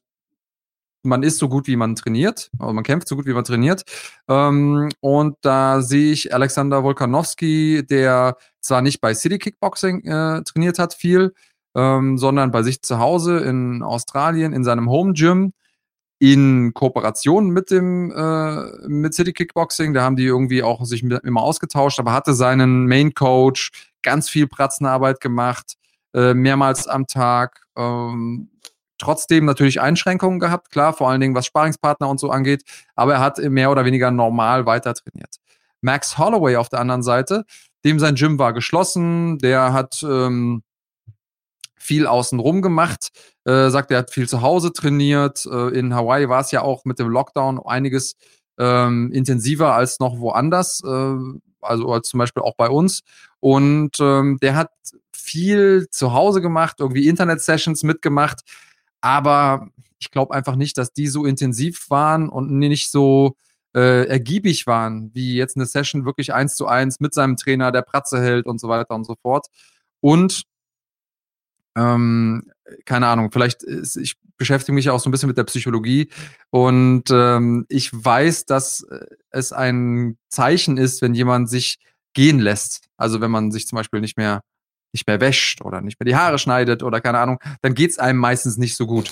[1.04, 3.82] man ist so gut, wie man trainiert, also man kämpft so gut, wie man trainiert.
[4.28, 10.78] Ähm, und da sehe ich Alexander Wolkanowski, der zwar nicht bei City Kickboxing äh, trainiert
[10.78, 11.34] hat viel,
[11.74, 15.52] ähm, sondern bei sich zu Hause in Australien in seinem Home Gym
[16.20, 19.92] in Kooperation mit dem äh, mit City Kickboxing.
[19.94, 24.46] Da haben die irgendwie auch sich immer ausgetauscht, aber hatte seinen Main Coach ganz viel
[24.46, 25.74] Pratzenarbeit gemacht,
[26.14, 27.62] äh, mehrmals am Tag.
[27.76, 28.50] Ähm,
[28.98, 32.62] trotzdem natürlich Einschränkungen gehabt, klar, vor allen Dingen was Sparingspartner und so angeht,
[32.94, 35.36] aber er hat mehr oder weniger normal weiter trainiert.
[35.80, 37.44] Max Holloway auf der anderen Seite,
[37.84, 40.62] dem sein Gym war geschlossen, der hat ähm,
[41.82, 43.09] viel außenrum gemacht,
[43.44, 45.44] äh, sagt, er hat viel zu Hause trainiert.
[45.46, 48.14] Äh, in Hawaii war es ja auch mit dem Lockdown einiges
[48.59, 51.16] ähm, intensiver als noch woanders, äh,
[51.62, 53.02] also als zum Beispiel auch bei uns.
[53.40, 54.70] Und ähm, der hat
[55.12, 58.40] viel zu Hause gemacht, irgendwie Internet-Sessions mitgemacht,
[59.00, 63.36] aber ich glaube einfach nicht, dass die so intensiv waren und nicht so
[63.74, 67.82] äh, ergiebig waren, wie jetzt eine Session wirklich eins zu eins mit seinem Trainer, der
[67.82, 69.46] Pratze hält und so weiter und so fort.
[70.00, 70.42] Und
[71.76, 72.50] ähm,
[72.84, 76.08] keine Ahnung, vielleicht ist, ich beschäftige mich auch so ein bisschen mit der Psychologie
[76.50, 81.78] und ähm, ich weiß, dass äh, es ein Zeichen ist, wenn jemand sich
[82.14, 82.88] gehen lässt.
[82.96, 84.42] Also wenn man sich zum Beispiel nicht mehr
[84.92, 88.18] nicht mehr wäscht oder nicht mehr die Haare schneidet oder keine Ahnung, dann geht's einem
[88.18, 89.10] meistens nicht so gut.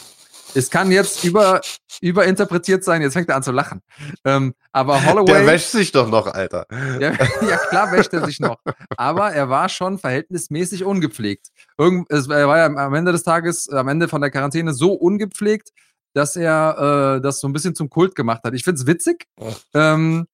[0.55, 1.61] Es kann jetzt über,
[2.01, 3.83] überinterpretiert sein, jetzt fängt er an zu lachen.
[4.25, 5.33] Ähm, aber Holloway.
[5.33, 6.67] Der wäscht sich doch noch, Alter.
[7.01, 7.13] Ja,
[7.49, 8.59] ja, klar wäscht er sich noch.
[8.97, 11.49] Aber er war schon verhältnismäßig ungepflegt.
[11.79, 14.93] Irgend, es, er war ja am Ende des Tages, am Ende von der Quarantäne so
[14.93, 15.71] ungepflegt,
[16.15, 18.55] dass er äh, das so ein bisschen zum Kult gemacht hat.
[18.55, 19.27] Ich find's witzig.
[19.75, 20.27] Ähm,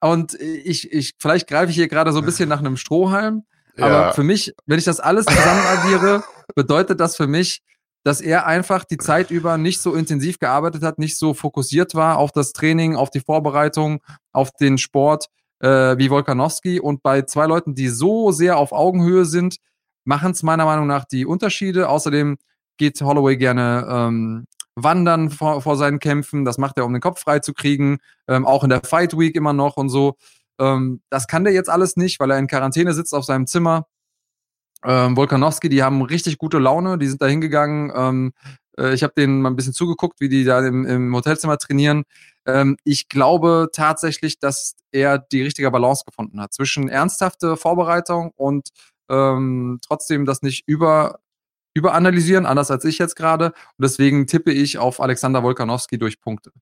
[0.00, 3.44] und ich, ich, vielleicht greife ich hier gerade so ein bisschen nach einem Strohhalm.
[3.78, 4.12] Aber ja.
[4.12, 6.22] für mich, wenn ich das alles zusammen addiere,
[6.54, 7.62] bedeutet das für mich,
[8.04, 12.18] dass er einfach die Zeit über nicht so intensiv gearbeitet hat, nicht so fokussiert war
[12.18, 14.00] auf das Training, auf die Vorbereitung,
[14.32, 15.28] auf den Sport
[15.60, 16.78] äh, wie Volkanowski.
[16.80, 19.56] Und bei zwei Leuten, die so sehr auf Augenhöhe sind,
[20.04, 21.88] machen es meiner Meinung nach die Unterschiede.
[21.88, 22.36] Außerdem
[22.76, 26.44] geht Holloway gerne ähm, wandern vor, vor seinen Kämpfen.
[26.44, 27.98] Das macht er, um den Kopf frei zu kriegen.
[28.28, 30.16] Ähm, auch in der Fight Week immer noch und so.
[30.60, 33.86] Ähm, das kann der jetzt alles nicht, weil er in Quarantäne sitzt auf seinem Zimmer.
[34.84, 37.92] Ähm, Volkanowski, die haben richtig gute Laune, die sind da hingegangen.
[37.94, 38.32] Ähm,
[38.78, 42.04] äh, ich habe denen mal ein bisschen zugeguckt, wie die da im, im Hotelzimmer trainieren.
[42.46, 48.68] Ähm, ich glaube tatsächlich, dass er die richtige Balance gefunden hat zwischen ernsthafte Vorbereitung und
[49.10, 51.20] ähm, trotzdem das nicht über
[51.76, 53.46] überanalysieren, anders als ich jetzt gerade.
[53.46, 56.52] Und deswegen tippe ich auf Alexander Volkanowski durch Punkte.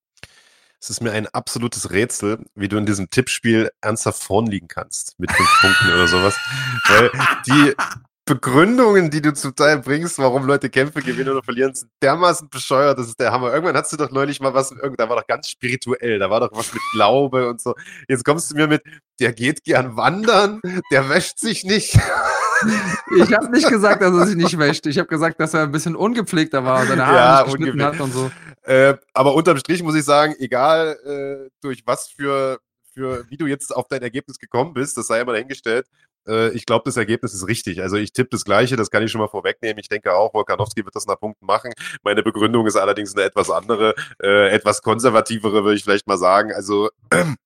[0.81, 5.19] Es ist mir ein absolutes Rätsel, wie du in diesem Tippspiel ernsthaft vorn liegen kannst
[5.19, 6.37] mit fünf Punkten oder sowas.
[6.89, 7.11] Weil
[7.47, 7.75] die
[8.25, 12.97] Begründungen, die du zum Teil bringst, warum Leute Kämpfe gewinnen oder verlieren, sind dermaßen bescheuert.
[12.97, 13.53] Das ist der Hammer.
[13.53, 16.51] Irgendwann hast du doch neulich mal was, da war doch ganz spirituell, da war doch
[16.53, 17.75] was mit Glaube und so.
[18.09, 18.83] Jetzt kommst du mir mit,
[19.19, 20.61] der geht gern wandern,
[20.93, 21.99] der wäscht sich nicht.
[23.17, 24.87] Ich habe nicht gesagt, dass er sich nicht wäscht.
[24.87, 27.83] Ich habe gesagt, dass er ein bisschen ungepflegter war und seine Haare ja, nicht geschnitten
[27.83, 28.31] hat und so.
[28.63, 32.61] Äh, aber unterm Strich muss ich sagen, egal äh, durch was für,
[32.95, 35.89] für, wie du jetzt auf dein Ergebnis gekommen bist, das sei immer dahingestellt.
[36.27, 37.83] Äh, ich glaube, das Ergebnis ist richtig.
[37.83, 39.79] Also ich tippe das Gleiche, das kann ich schon mal vorwegnehmen.
[39.79, 41.73] Ich denke auch, Wolkanowski wird das nach Punkten machen.
[42.03, 46.53] Meine Begründung ist allerdings eine etwas andere, äh, etwas konservativere, würde ich vielleicht mal sagen.
[46.53, 46.91] Also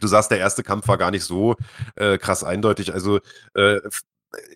[0.00, 1.56] Du sagst, der erste Kampf war gar nicht so
[1.96, 2.94] äh, krass eindeutig.
[2.94, 3.18] Also
[3.54, 3.80] äh,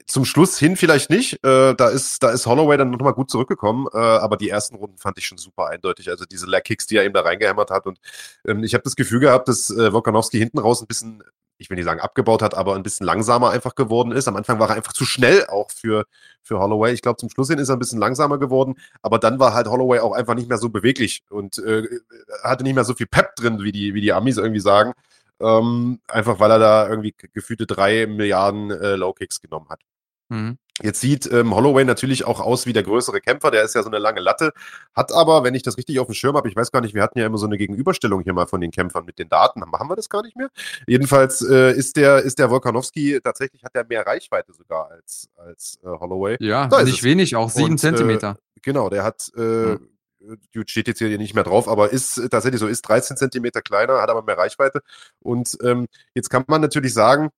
[0.06, 1.44] zum Schluss hin vielleicht nicht.
[1.44, 4.98] Äh, da ist da ist Holloway dann nochmal gut zurückgekommen, äh, aber die ersten Runden
[4.98, 6.10] fand ich schon super eindeutig.
[6.10, 7.98] Also diese Leg Kicks, die er ihm da reingehämmert hat und
[8.46, 11.22] ähm, ich habe das Gefühl gehabt, dass äh, Wokanowski hinten raus ein bisschen
[11.62, 14.28] ich will nicht sagen abgebaut hat, aber ein bisschen langsamer einfach geworden ist.
[14.28, 16.04] Am Anfang war er einfach zu schnell auch für,
[16.42, 16.92] für Holloway.
[16.92, 19.68] Ich glaube, zum Schluss hin ist er ein bisschen langsamer geworden, aber dann war halt
[19.68, 21.88] Holloway auch einfach nicht mehr so beweglich und äh,
[22.42, 24.92] hatte nicht mehr so viel Pep drin, wie die, wie die Amis irgendwie sagen.
[25.40, 29.80] Ähm, einfach weil er da irgendwie gefühlte drei Milliarden äh, Low Kicks genommen hat.
[30.28, 30.58] Mhm.
[30.80, 33.90] Jetzt sieht ähm, Holloway natürlich auch aus wie der größere Kämpfer, der ist ja so
[33.90, 34.52] eine lange Latte,
[34.94, 37.02] hat aber, wenn ich das richtig auf dem Schirm habe, ich weiß gar nicht, wir
[37.02, 39.90] hatten ja immer so eine Gegenüberstellung hier mal von den Kämpfern mit den Daten, machen
[39.90, 40.48] wir das gar nicht mehr?
[40.86, 45.78] Jedenfalls äh, ist der, ist der Volkanowski, tatsächlich hat er mehr Reichweite sogar als, als
[45.84, 46.38] äh, Holloway.
[46.40, 48.38] Ja, da nicht wenig, auch sieben Und, äh, Zentimeter.
[48.62, 49.88] genau, der hat, äh, mhm.
[50.66, 54.08] steht jetzt hier nicht mehr drauf, aber ist tatsächlich so, ist 13 Zentimeter kleiner, hat
[54.08, 54.80] aber mehr Reichweite.
[55.20, 57.28] Und ähm, jetzt kann man natürlich sagen,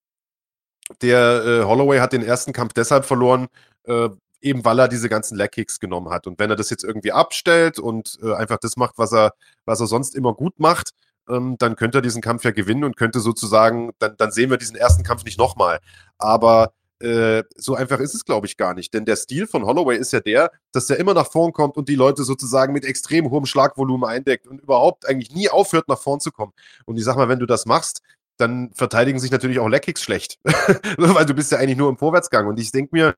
[1.02, 3.48] der äh, Holloway hat den ersten Kampf deshalb verloren,
[3.84, 4.08] äh,
[4.40, 6.26] eben weil er diese ganzen Leg-Kicks genommen hat.
[6.26, 9.32] Und wenn er das jetzt irgendwie abstellt und äh, einfach das macht, was er,
[9.64, 10.90] was er sonst immer gut macht,
[11.28, 14.58] ähm, dann könnte er diesen Kampf ja gewinnen und könnte sozusagen, dann, dann sehen wir
[14.58, 15.80] diesen ersten Kampf nicht nochmal.
[16.18, 18.94] Aber äh, so einfach ist es, glaube ich, gar nicht.
[18.94, 21.88] Denn der Stil von Holloway ist ja der, dass er immer nach vorn kommt und
[21.88, 26.20] die Leute sozusagen mit extrem hohem Schlagvolumen eindeckt und überhaupt eigentlich nie aufhört, nach vorn
[26.20, 26.52] zu kommen.
[26.84, 28.00] Und ich sag mal, wenn du das machst,
[28.36, 30.38] dann verteidigen sich natürlich auch Leckkicks schlecht.
[30.96, 32.46] Weil du bist ja eigentlich nur im Vorwärtsgang.
[32.46, 33.14] Und ich denke mir,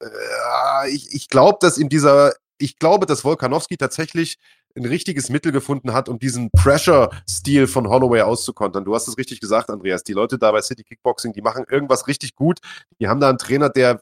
[0.00, 4.38] äh, ich, ich glaube, dass in dieser, ich glaube, dass Volkanowski tatsächlich
[4.76, 8.84] ein richtiges Mittel gefunden hat, um diesen Pressure-Stil von Holloway auszukontern.
[8.84, 10.04] Du hast es richtig gesagt, Andreas.
[10.04, 12.60] Die Leute da bei City Kickboxing, die machen irgendwas richtig gut.
[13.00, 14.00] Die haben da einen Trainer, der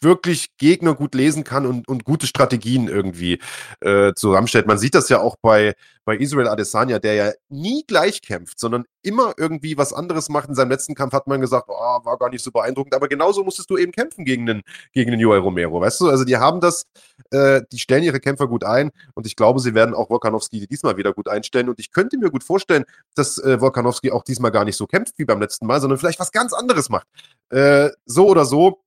[0.00, 3.40] wirklich Gegner gut lesen kann und, und gute Strategien irgendwie
[3.80, 4.66] äh, zusammenstellt.
[4.66, 5.74] Man sieht das ja auch bei,
[6.04, 10.48] bei Israel Adesanya, der ja nie gleich kämpft, sondern immer irgendwie was anderes macht.
[10.48, 13.44] In seinem letzten Kampf hat man gesagt, oh, war gar nicht so beeindruckend, aber genauso
[13.44, 14.62] musstest du eben kämpfen gegen den,
[14.92, 16.08] gegen den Joel Romero, weißt du?
[16.08, 16.86] Also die haben das,
[17.30, 20.96] äh, die stellen ihre Kämpfer gut ein und ich glaube, sie werden auch Volkanowski diesmal
[20.96, 22.84] wieder gut einstellen und ich könnte mir gut vorstellen,
[23.14, 26.20] dass äh, Volkanowski auch diesmal gar nicht so kämpft wie beim letzten Mal, sondern vielleicht
[26.20, 27.06] was ganz anderes macht.
[27.50, 28.82] Äh, so oder so,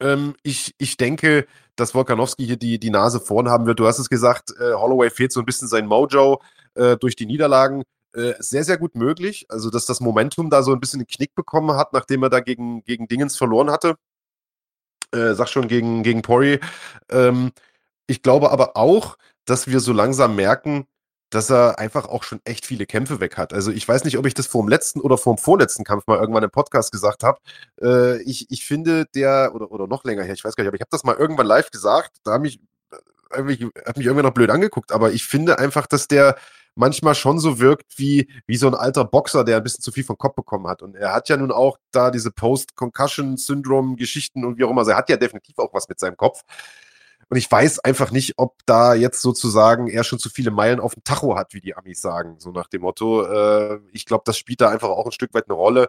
[0.00, 1.46] ähm, ich, ich denke,
[1.76, 3.80] dass Volkanowski hier die, die Nase vorn haben wird.
[3.80, 6.40] Du hast es gesagt, äh, Holloway fehlt so ein bisschen sein Mojo
[6.74, 7.82] äh, durch die Niederlagen.
[8.14, 9.46] Äh, sehr, sehr gut möglich.
[9.48, 12.40] Also, dass das Momentum da so ein bisschen einen Knick bekommen hat, nachdem er da
[12.40, 13.96] gegen, gegen Dingens verloren hatte.
[15.12, 16.60] Äh, sag schon gegen, gegen Pori.
[17.10, 17.52] Ähm,
[18.06, 20.86] ich glaube aber auch, dass wir so langsam merken,
[21.30, 23.52] dass er einfach auch schon echt viele Kämpfe weg hat.
[23.52, 26.06] Also ich weiß nicht, ob ich das vor dem letzten oder vor dem vorletzten Kampf
[26.06, 27.38] mal irgendwann im Podcast gesagt habe.
[27.80, 30.76] Äh, ich, ich finde der, oder, oder noch länger her, ich weiß gar nicht, aber
[30.76, 32.60] ich habe das mal irgendwann live gesagt, da habe ich,
[33.34, 36.36] irgendwie, hat mich irgendwann noch blöd angeguckt, aber ich finde einfach, dass der
[36.78, 40.04] manchmal schon so wirkt wie, wie so ein alter Boxer, der ein bisschen zu viel
[40.04, 40.80] vom Kopf bekommen hat.
[40.80, 44.82] Und er hat ja nun auch da diese Post-Concussion-Syndrom-Geschichten und wie auch immer.
[44.82, 46.42] Also er hat ja definitiv auch was mit seinem Kopf.
[47.30, 50.94] Und ich weiß einfach nicht, ob da jetzt sozusagen er schon zu viele Meilen auf
[50.94, 52.36] dem Tacho hat, wie die Amis sagen.
[52.38, 55.44] So nach dem Motto, äh, ich glaube, das spielt da einfach auch ein Stück weit
[55.48, 55.88] eine Rolle.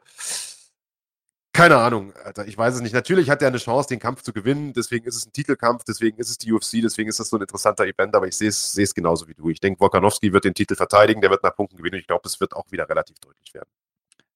[1.53, 2.93] Keine Ahnung, Alter, ich weiß es nicht.
[2.93, 6.17] Natürlich hat er eine Chance, den Kampf zu gewinnen, deswegen ist es ein Titelkampf, deswegen
[6.17, 8.93] ist es die UFC, deswegen ist das so ein interessanter Event, aber ich sehe es
[8.93, 9.49] genauso wie du.
[9.49, 11.99] Ich denke, Volkanowski wird den Titel verteidigen, der wird nach Punkten gewinnen.
[11.99, 13.69] Ich glaube, es wird auch wieder relativ deutlich werden.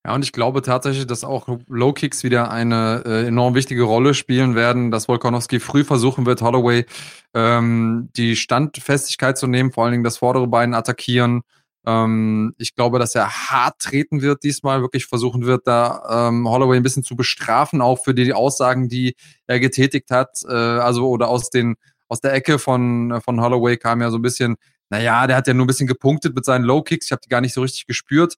[0.05, 4.13] Ja, und ich glaube tatsächlich, dass auch Low Kicks wieder eine äh, enorm wichtige Rolle
[4.13, 6.85] spielen werden, dass Volkanowski früh versuchen wird, Holloway
[7.33, 11.43] ähm, die Standfestigkeit zu nehmen, vor allen Dingen das vordere Bein attackieren.
[11.85, 16.77] Ähm, ich glaube, dass er hart treten wird diesmal, wirklich versuchen wird, da ähm, Holloway
[16.77, 19.15] ein bisschen zu bestrafen, auch für die Aussagen, die
[19.47, 20.39] er getätigt hat.
[20.47, 21.75] Äh, also, oder aus den
[22.09, 24.55] aus der Ecke von, von Holloway kam ja so ein bisschen,
[24.89, 27.07] naja, der hat ja nur ein bisschen gepunktet mit seinen Low Kicks.
[27.07, 28.35] Ich habe die gar nicht so richtig gespürt.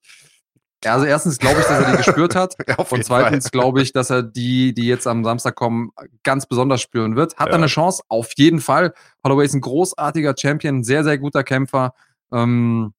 [0.86, 2.56] Ja, also erstens glaube ich, dass er die gespürt hat.
[2.68, 6.80] ja, und zweitens glaube ich, dass er die, die jetzt am Samstag kommen, ganz besonders
[6.80, 7.38] spüren wird.
[7.38, 7.54] Hat ja.
[7.54, 8.04] er eine Chance?
[8.08, 8.94] Auf jeden Fall.
[9.24, 11.96] Holloway ist ein großartiger Champion, sehr, sehr guter Kämpfer.
[12.32, 12.94] Ähm,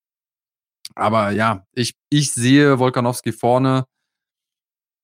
[0.97, 3.87] aber ja, ich, ich sehe Volkanowski vorne.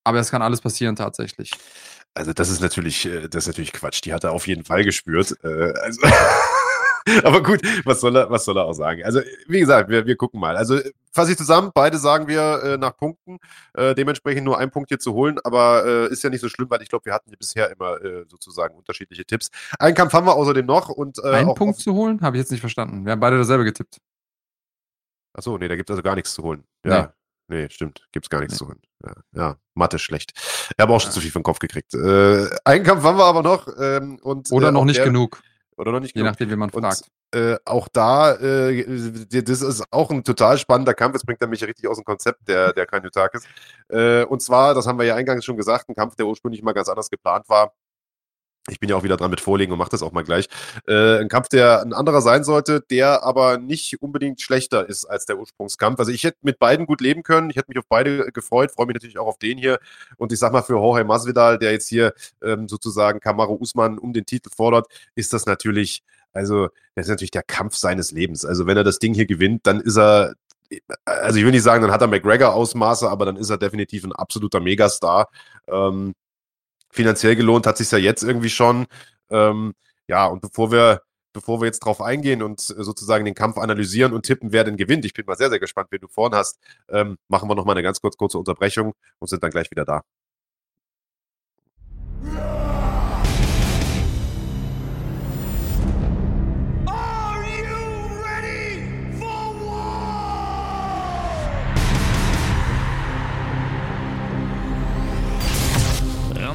[0.02, 1.52] Aber es kann alles passieren tatsächlich.
[2.14, 4.04] Also das ist natürlich, äh, das ist natürlich Quatsch.
[4.04, 5.36] Die hat er auf jeden Fall gespürt.
[5.44, 6.00] Äh, also
[7.24, 9.02] Aber gut, was soll er, was soll er auch sagen?
[9.04, 10.56] Also, wie gesagt, wir, wir gucken mal.
[10.56, 10.78] Also,
[11.12, 13.38] fasse ich zusammen, beide sagen wir äh, nach Punkten.
[13.74, 16.70] Äh, dementsprechend nur ein Punkt hier zu holen, aber äh, ist ja nicht so schlimm,
[16.70, 19.50] weil ich glaube, wir hatten bisher immer äh, sozusagen unterschiedliche Tipps.
[19.78, 21.18] Einen Kampf haben wir außerdem noch und.
[21.18, 22.20] Äh, Einen Punkt zu holen?
[22.20, 23.04] Habe ich jetzt nicht verstanden.
[23.04, 23.98] Wir haben beide dasselbe getippt.
[25.34, 26.64] Achso, nee, da gibt es also gar nichts zu holen.
[26.84, 27.14] Ja.
[27.48, 28.06] Nee, nee stimmt.
[28.12, 28.58] Gibt es gar nichts nee.
[28.58, 28.80] zu holen.
[29.04, 30.32] Ja, ja, Mathe schlecht.
[30.36, 31.14] Ich habe auch schon ja.
[31.14, 31.94] zu viel vom Kopf gekriegt.
[31.94, 33.66] Äh, einen Kampf haben wir aber noch.
[33.78, 35.42] Ähm, und, Oder noch nicht der, genug.
[35.76, 36.16] Oder noch nicht?
[36.16, 37.10] Je nachdem, wie man fragt.
[37.32, 38.84] Und, äh, auch da, äh,
[39.42, 41.14] das ist auch ein total spannender Kampf.
[41.14, 43.44] Jetzt bringt er mich richtig aus dem Konzept, der, der Kanyotakis.
[43.88, 46.72] Äh, und zwar, das haben wir ja eingangs schon gesagt, ein Kampf, der ursprünglich mal
[46.72, 47.72] ganz anders geplant war.
[48.68, 50.48] Ich bin ja auch wieder dran mit Vorlegen und mache das auch mal gleich.
[50.86, 55.26] Äh, ein Kampf, der ein anderer sein sollte, der aber nicht unbedingt schlechter ist als
[55.26, 55.98] der Ursprungskampf.
[55.98, 57.50] Also ich hätte mit beiden gut leben können.
[57.50, 59.80] Ich hätte mich auf beide gefreut, freue mich natürlich auch auf den hier.
[60.16, 64.12] Und ich sag mal, für Jorge Masvidal, der jetzt hier ähm, sozusagen Kamaru Usman um
[64.12, 64.86] den Titel fordert,
[65.16, 68.44] ist das natürlich, also das ist natürlich der Kampf seines Lebens.
[68.44, 70.34] Also wenn er das Ding hier gewinnt, dann ist er
[71.04, 74.12] also ich will nicht sagen, dann hat er McGregor-Ausmaße, aber dann ist er definitiv ein
[74.12, 75.28] absoluter Megastar.
[75.68, 76.14] Ähm,
[76.92, 78.86] finanziell gelohnt hat sich ja jetzt irgendwie schon.
[79.30, 79.74] Ähm,
[80.08, 84.24] ja, und bevor wir, bevor wir jetzt drauf eingehen und sozusagen den Kampf analysieren und
[84.24, 87.16] tippen, wer denn gewinnt, ich bin mal sehr, sehr gespannt, wen du vorn hast, ähm,
[87.28, 90.02] machen wir nochmal eine ganz kurz, kurze Unterbrechung und sind dann gleich wieder da.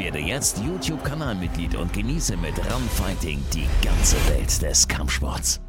[0.00, 5.60] Werde jetzt YouTube-Kanalmitglied und genieße mit Run Fighting die ganze Welt des Kampfsports.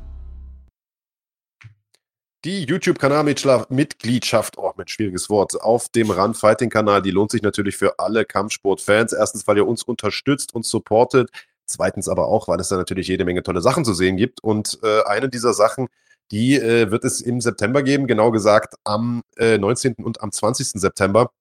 [2.45, 7.75] Die YouTube-Kanalmitgliedschaft, oh, mit schwieriges Wort, auf dem Run Fighting Kanal, die lohnt sich natürlich
[7.75, 9.11] für alle Kampfsport-Fans.
[9.11, 11.29] Erstens, weil ihr uns unterstützt und supportet.
[11.65, 14.41] Zweitens aber auch, weil es da natürlich jede Menge tolle Sachen zu sehen gibt.
[14.41, 15.89] Und äh, eine dieser Sachen,
[16.31, 19.95] die äh, wird es im September geben, genau gesagt am äh, 19.
[19.95, 20.79] und am 20.
[20.79, 21.31] September.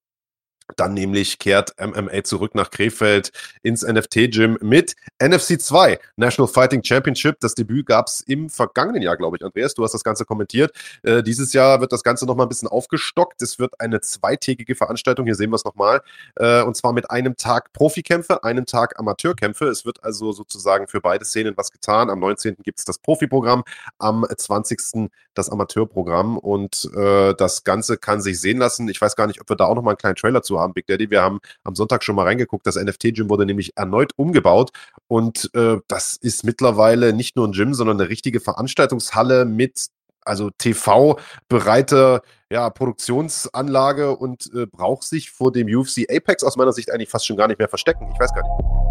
[0.77, 7.41] Dann nämlich kehrt MMA zurück nach Krefeld ins NFT-Gym mit NFC 2, National Fighting Championship.
[7.41, 9.45] Das Debüt gab es im vergangenen Jahr, glaube ich.
[9.45, 10.73] Andreas, du hast das Ganze kommentiert.
[11.03, 13.43] Äh, dieses Jahr wird das Ganze nochmal ein bisschen aufgestockt.
[13.43, 16.03] Es wird eine zweitägige Veranstaltung, hier sehen wir es nochmal,
[16.37, 19.66] äh, und zwar mit einem Tag Profikämpfe, einem Tag Amateurkämpfe.
[19.66, 22.11] Es wird also sozusagen für beide Szenen was getan.
[22.11, 22.57] Am 19.
[22.62, 23.64] gibt es das Profiprogramm,
[23.99, 25.11] am 20.
[25.35, 28.89] das Amateurprogramm und äh, das Ganze kann sich sehen lassen.
[28.89, 30.86] Ich weiß gar nicht, ob wir da auch nochmal einen kleinen Trailer zu haben, Big
[30.86, 31.11] Daddy.
[31.11, 32.66] Wir haben am Sonntag schon mal reingeguckt.
[32.66, 34.70] Das NFT-Gym wurde nämlich erneut umgebaut.
[35.08, 39.88] Und äh, das ist mittlerweile nicht nur ein Gym, sondern eine richtige Veranstaltungshalle mit
[40.24, 46.90] also TV-bereite ja, Produktionsanlage und äh, braucht sich vor dem UFC Apex aus meiner Sicht
[46.90, 48.08] eigentlich fast schon gar nicht mehr verstecken.
[48.12, 48.89] Ich weiß gar nicht.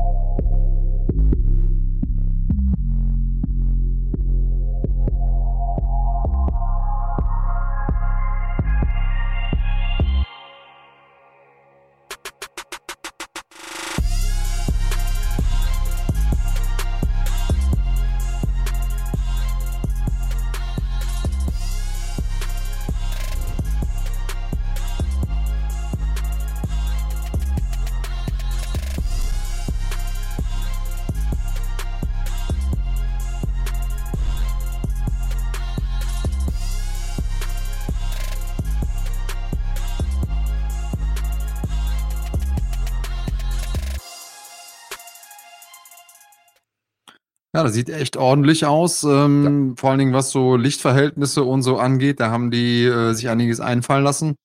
[47.60, 49.04] Ja, das sieht echt ordentlich aus.
[49.04, 49.74] Ähm, ja.
[49.76, 53.60] Vor allen Dingen, was so Lichtverhältnisse und so angeht, da haben die äh, sich einiges
[53.60, 54.38] einfallen lassen.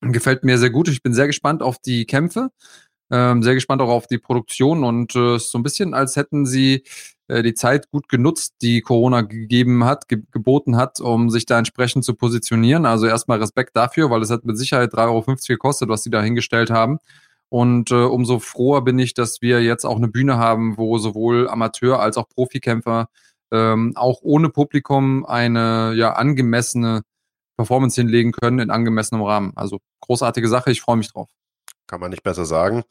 [0.00, 0.88] Gefällt mir sehr gut.
[0.88, 2.48] Ich bin sehr gespannt auf die Kämpfe.
[3.10, 6.84] Ähm, sehr gespannt auch auf die Produktion und äh, so ein bisschen, als hätten sie
[7.28, 11.58] äh, die Zeit gut genutzt, die Corona gegeben hat, ge geboten hat, um sich da
[11.58, 12.86] entsprechend zu positionieren.
[12.86, 16.22] Also erstmal Respekt dafür, weil es hat mit Sicherheit 3,50 Euro gekostet, was sie da
[16.22, 16.98] hingestellt haben.
[17.52, 21.50] Und äh, umso froher bin ich, dass wir jetzt auch eine Bühne haben, wo sowohl
[21.50, 23.10] Amateur als auch Profikämpfer
[23.50, 27.02] ähm, auch ohne Publikum eine ja angemessene
[27.58, 29.52] Performance hinlegen können in angemessenem Rahmen.
[29.54, 31.28] Also großartige Sache, ich freue mich drauf.
[31.86, 32.84] Kann man nicht besser sagen.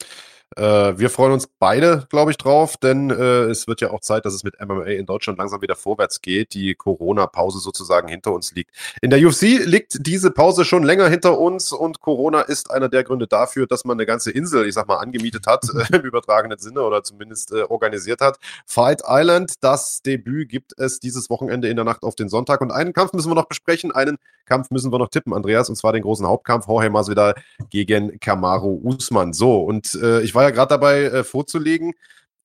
[0.58, 4.26] Äh, wir freuen uns beide, glaube ich, drauf, denn äh, es wird ja auch Zeit,
[4.26, 8.54] dass es mit MMA in Deutschland langsam wieder vorwärts geht, die Corona-Pause sozusagen hinter uns
[8.54, 8.72] liegt.
[9.02, 13.06] In der UFC liegt diese Pause schon länger hinter uns und Corona ist einer der
[13.06, 16.60] Gründe dafür, dass man eine ganze Insel, ich sag mal, angemietet hat, äh, im übertragenen
[16.60, 18.38] Sinne oder zumindest äh, organisiert hat.
[18.66, 22.72] Fight Island, das Debüt gibt es dieses Wochenende in der Nacht auf den Sonntag und
[22.72, 25.94] einen Kampf müssen wir noch besprechen, einen Kampf müssen wir noch tippen, Andreas, und zwar
[25.94, 27.36] den großen Hauptkampf Jorge Masvidal
[27.70, 29.32] gegen Kamaru Usman.
[29.32, 31.94] So, und äh, ich war war ja gerade dabei äh, vorzulegen.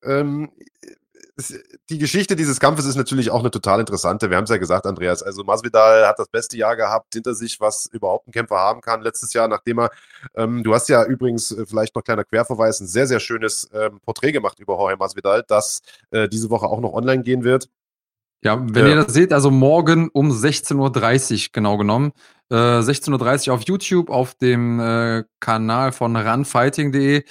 [0.04, 0.50] Ähm,
[1.90, 4.30] die Geschichte dieses Kampfes ist natürlich auch eine total interessante.
[4.30, 5.22] Wir haben es ja gesagt, Andreas.
[5.22, 9.02] Also Masvidal hat das beste Jahr gehabt hinter sich, was überhaupt ein Kämpfer haben kann.
[9.02, 9.90] Letztes Jahr, nachdem er,
[10.34, 14.00] ähm, du hast ja übrigens äh, vielleicht noch kleiner Querverweis, ein sehr, sehr schönes ähm,
[14.00, 15.80] Porträt gemacht über Jorge Masvidal, das
[16.10, 17.68] äh, diese Woche auch noch online gehen wird.
[18.46, 18.90] Ja, wenn ja.
[18.90, 22.12] ihr das seht, also morgen um 16.30 Uhr genau genommen.
[22.48, 27.24] Äh, 16.30 Uhr auf YouTube, auf dem äh, Kanal von runfighting.de.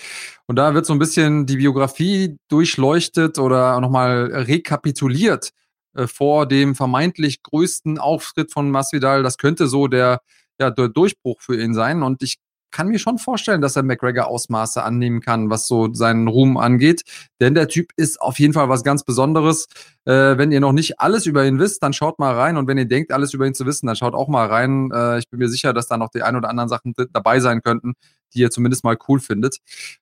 [0.45, 5.51] Und da wird so ein bisschen die Biografie durchleuchtet oder nochmal rekapituliert
[5.93, 9.24] äh, vor dem vermeintlich größten Auftritt von Masvidal.
[9.24, 10.20] Das könnte so der,
[10.59, 12.03] ja, der Durchbruch für ihn sein.
[12.03, 12.39] Und ich
[12.76, 17.03] kann mir schon vorstellen, dass er McGregor Ausmaße annehmen kann, was so seinen Ruhm angeht.
[17.39, 19.67] Denn der Typ ist auf jeden Fall was ganz Besonderes.
[20.03, 22.57] Äh, wenn ihr noch nicht alles über ihn wisst, dann schaut mal rein.
[22.57, 24.91] Und wenn ihr denkt, alles über ihn zu wissen, dann schaut auch mal rein.
[24.93, 27.61] Äh, ich bin mir sicher, dass da noch die ein oder anderen Sachen dabei sein
[27.61, 27.93] könnten,
[28.34, 29.59] die ihr zumindest mal cool findet.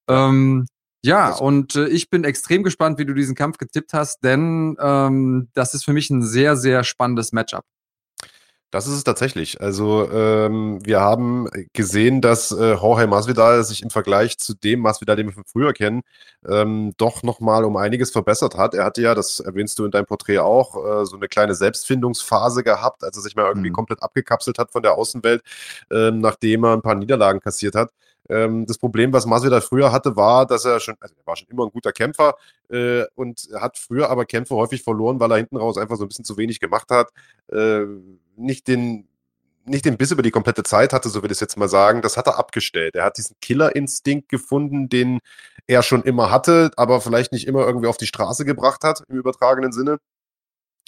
[0.07, 0.65] Ähm,
[1.05, 5.49] ja, und äh, ich bin extrem gespannt, wie du diesen Kampf getippt hast, denn ähm,
[5.53, 7.65] das ist für mich ein sehr, sehr spannendes Matchup.
[8.73, 9.61] Das ist es tatsächlich.
[9.61, 15.15] Also ähm, wir haben gesehen, dass äh, Jorge Masvidal sich im Vergleich zu dem Masvidal,
[15.15, 16.01] den wir von früher kennen,
[16.43, 18.73] ähm, doch nochmal um einiges verbessert hat.
[18.73, 22.63] Er hatte ja, das erwähnst du in deinem Porträt auch, äh, so eine kleine Selbstfindungsphase
[22.63, 23.75] gehabt, als er sich mal irgendwie mhm.
[23.75, 25.43] komplett abgekapselt hat von der Außenwelt,
[25.91, 27.91] äh, nachdem er ein paar Niederlagen kassiert hat.
[28.27, 31.49] Ähm, das Problem, was Masvidal früher hatte, war, dass er schon, also er war schon
[31.49, 32.37] immer ein guter Kämpfer
[32.69, 36.07] äh, und hat früher aber Kämpfe häufig verloren, weil er hinten raus einfach so ein
[36.07, 37.09] bisschen zu wenig gemacht hat,
[37.51, 37.85] äh,
[38.35, 39.07] nicht den
[39.65, 42.01] nicht den Biss über die komplette Zeit hatte, so will ich es jetzt mal sagen,
[42.01, 42.95] das hat er abgestellt.
[42.95, 45.19] Er hat diesen Killerinstinkt gefunden, den
[45.67, 49.15] er schon immer hatte, aber vielleicht nicht immer irgendwie auf die Straße gebracht hat, im
[49.17, 49.99] übertragenen Sinne.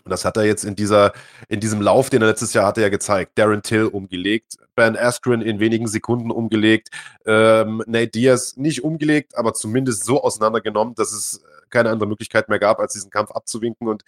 [0.05, 1.13] Und das hat er jetzt in dieser,
[1.47, 3.39] in diesem Lauf, den er letztes Jahr hatte, ja gezeigt.
[3.39, 6.89] Darren Till umgelegt, Ben Askren in wenigen Sekunden umgelegt,
[7.25, 12.59] ähm, Nate Diaz nicht umgelegt, aber zumindest so auseinandergenommen, dass es keine andere Möglichkeit mehr
[12.59, 13.87] gab, als diesen Kampf abzuwinken.
[13.87, 14.03] Und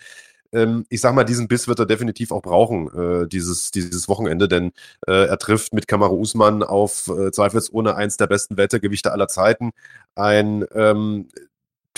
[0.52, 4.48] ähm, ich sag mal, diesen Biss wird er definitiv auch brauchen, äh, dieses, dieses Wochenende,
[4.48, 4.72] denn
[5.08, 9.72] äh, er trifft mit Kamaru Usman auf äh, zweifelsohne eins der besten Wettergewichte aller Zeiten.
[10.16, 11.28] Ein ähm,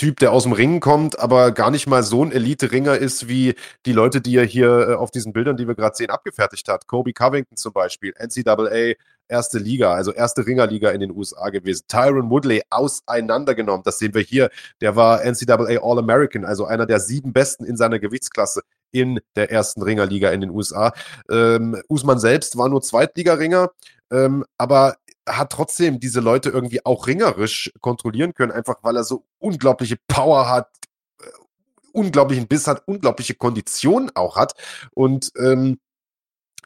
[0.00, 3.54] Typ, der aus dem Ringen kommt, aber gar nicht mal so ein Elite-Ringer ist, wie
[3.84, 6.86] die Leute, die er hier äh, auf diesen Bildern, die wir gerade sehen, abgefertigt hat.
[6.86, 8.94] Kobe Covington zum Beispiel, NCAA,
[9.28, 11.84] erste Liga, also erste Ringerliga in den USA gewesen.
[11.86, 14.48] Tyron Woodley auseinandergenommen, das sehen wir hier.
[14.80, 19.82] Der war NCAA All-American, also einer der sieben Besten in seiner Gewichtsklasse in der ersten
[19.82, 20.94] Ringerliga in den USA.
[21.30, 23.68] Ähm, Usman selbst war nur Zweitligaringer,
[24.10, 24.96] ähm, aber
[25.28, 30.48] hat trotzdem diese Leute irgendwie auch ringerisch kontrollieren können, einfach weil er so unglaubliche Power
[30.48, 30.68] hat,
[31.20, 31.26] äh,
[31.92, 34.54] unglaublichen Biss hat, unglaubliche Kondition auch hat.
[34.94, 35.78] Und ähm,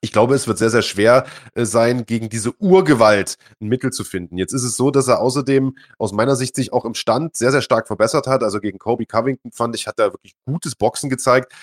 [0.05, 1.25] ich glaube, es wird sehr, sehr schwer
[1.55, 4.37] äh, sein, gegen diese Urgewalt ein Mittel zu finden.
[4.37, 7.51] Jetzt ist es so, dass er außerdem aus meiner Sicht sich auch im Stand sehr,
[7.53, 8.43] sehr stark verbessert hat.
[8.43, 11.55] Also gegen Kobe Covington fand ich, hat er wirklich gutes Boxen gezeigt.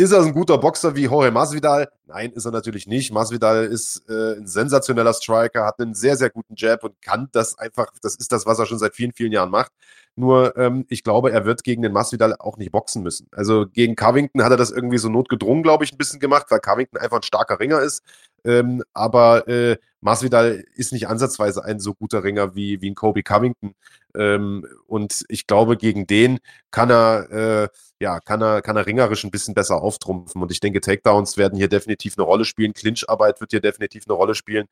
[0.00, 1.92] Ist er ein guter Boxer wie Jorge Masvidal?
[2.06, 3.12] Nein, ist er natürlich nicht.
[3.12, 7.58] Masvidal ist äh, ein sensationeller Striker, hat einen sehr, sehr guten Jab und kann das
[7.58, 9.72] einfach, das ist das, was er schon seit vielen, vielen Jahren macht.
[10.16, 13.28] Nur, ähm, ich glaube, er wird gegen den Masvidal auch nicht boxen müssen.
[13.32, 16.60] Also gegen Covington hat er das irgendwie so notgedrungen, glaube ich, ein bisschen gemacht, weil
[16.60, 18.02] Covington einfach ein starker Ringer ist.
[18.44, 23.22] Ähm, aber äh, Masvidal ist nicht ansatzweise ein so guter Ringer wie, wie ein Kobe
[23.22, 23.74] Covington.
[24.16, 27.68] Ähm, und ich glaube, gegen den kann er, äh,
[28.00, 30.42] ja, kann er, kann er ringerisch ein bisschen besser auftrumpfen.
[30.42, 32.72] Und ich denke, Takedowns werden hier definitiv eine Rolle spielen.
[32.72, 34.66] Clincharbeit wird hier definitiv eine Rolle spielen.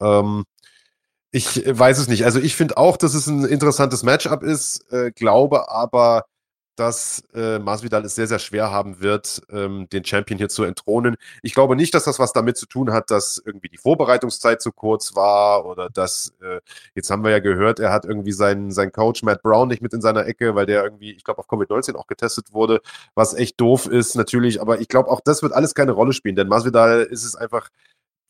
[0.00, 0.44] Ähm,
[1.30, 2.24] ich weiß es nicht.
[2.24, 6.26] Also ich finde auch, dass es ein interessantes Matchup ist, äh, glaube aber,
[6.82, 11.16] dass äh, Masvidal es sehr, sehr schwer haben wird, ähm, den Champion hier zu entthronen.
[11.42, 14.72] Ich glaube nicht, dass das was damit zu tun hat, dass irgendwie die Vorbereitungszeit zu
[14.72, 16.60] kurz war oder dass, äh,
[16.96, 19.92] jetzt haben wir ja gehört, er hat irgendwie seinen, seinen Coach Matt Brown nicht mit
[19.92, 22.80] in seiner Ecke, weil der irgendwie, ich glaube, auf Covid-19 auch getestet wurde,
[23.14, 24.60] was echt doof ist natürlich.
[24.60, 27.68] Aber ich glaube, auch das wird alles keine Rolle spielen, denn Masvidal ist es einfach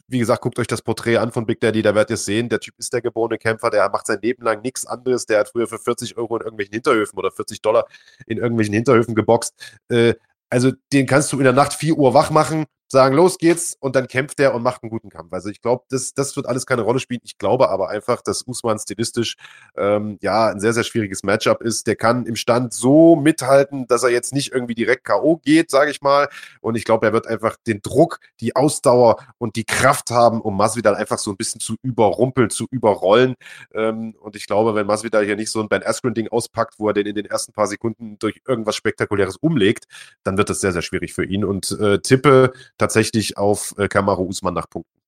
[0.09, 2.61] wie gesagt, guckt euch das Porträt an von Big Daddy, da werdet ihr sehen, der
[2.61, 5.67] Typ ist der geborene Kämpfer, der macht sein Leben lang nichts anderes, der hat früher
[5.67, 7.87] für 40 Euro in irgendwelchen Hinterhöfen oder 40 Dollar
[8.27, 9.55] in irgendwelchen Hinterhöfen geboxt.
[9.89, 10.15] Äh,
[10.51, 13.97] also den kannst du in der Nacht 4 Uhr wach machen, sagen, los geht's, und
[13.97, 15.33] dann kämpft er und macht einen guten Kampf.
[15.33, 17.21] Also ich glaube, das, das wird alles keine Rolle spielen.
[17.25, 19.37] Ich glaube aber einfach, dass Usman stilistisch
[19.77, 21.87] ähm, ja ein sehr, sehr schwieriges Matchup ist.
[21.87, 25.39] Der kann im Stand so mithalten, dass er jetzt nicht irgendwie direkt K.O.
[25.39, 26.29] geht, sage ich mal.
[26.61, 30.57] Und ich glaube, er wird einfach den Druck, die Ausdauer und die Kraft haben, um
[30.57, 33.37] Masvidal einfach so ein bisschen zu überrumpeln, zu überrollen.
[33.73, 36.95] Ähm, und ich glaube, wenn Masvidal hier nicht so ein Ben Askren-Ding auspackt, wo er
[36.95, 39.87] den in den ersten paar Sekunden durch irgendwas Spektakuläres umlegt,
[40.25, 41.43] dann wird das sehr, sehr schwierig für ihn.
[41.43, 42.53] Und äh, tippe
[42.83, 45.01] tatsächlich auf äh, Kamaru Usman nach Punkten.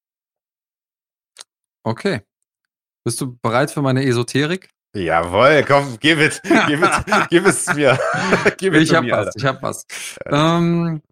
[1.83, 2.23] Okay.
[3.03, 4.71] Bist du bereit für meine Esoterik?
[4.95, 7.99] Jawohl, komm, gib es, gib es, gib es mir.
[8.59, 9.33] gib ich hab mir, was, Alter.
[9.37, 9.87] ich hab was.
[10.25, 10.59] Ja.
[10.59, 11.03] Ähm,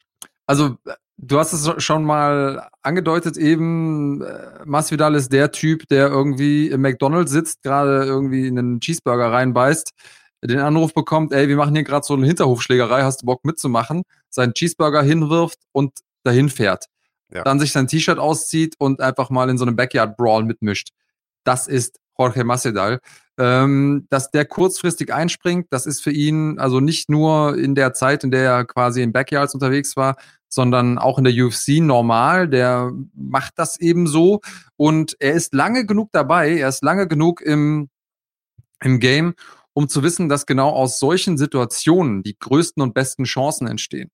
[0.46, 0.76] also,
[1.18, 6.80] du hast es schon mal angedeutet eben, äh, Masvidal ist der Typ, der irgendwie im
[6.80, 9.90] McDonald's sitzt, gerade irgendwie in einen Cheeseburger reinbeißt,
[10.44, 14.02] den Anruf bekommt, ey, wir machen hier gerade so eine Hinterhofschlägerei, hast du Bock mitzumachen,
[14.30, 15.92] seinen Cheeseburger hinwirft und
[16.24, 16.86] dahin fährt.
[17.32, 17.42] Ja.
[17.42, 20.90] Dann sich sein T-Shirt auszieht und einfach mal in so einem Backyard-Brawl mitmischt.
[21.44, 23.00] Das ist Jorge Masvidal.
[23.38, 28.24] Ähm, dass der kurzfristig einspringt, das ist für ihn also nicht nur in der Zeit,
[28.24, 30.16] in der er quasi in Backyards unterwegs war,
[30.48, 32.46] sondern auch in der UFC normal.
[32.46, 34.40] Der macht das eben so
[34.76, 37.88] und er ist lange genug dabei, er ist lange genug im,
[38.82, 39.34] im Game,
[39.72, 44.10] um zu wissen, dass genau aus solchen Situationen die größten und besten Chancen entstehen.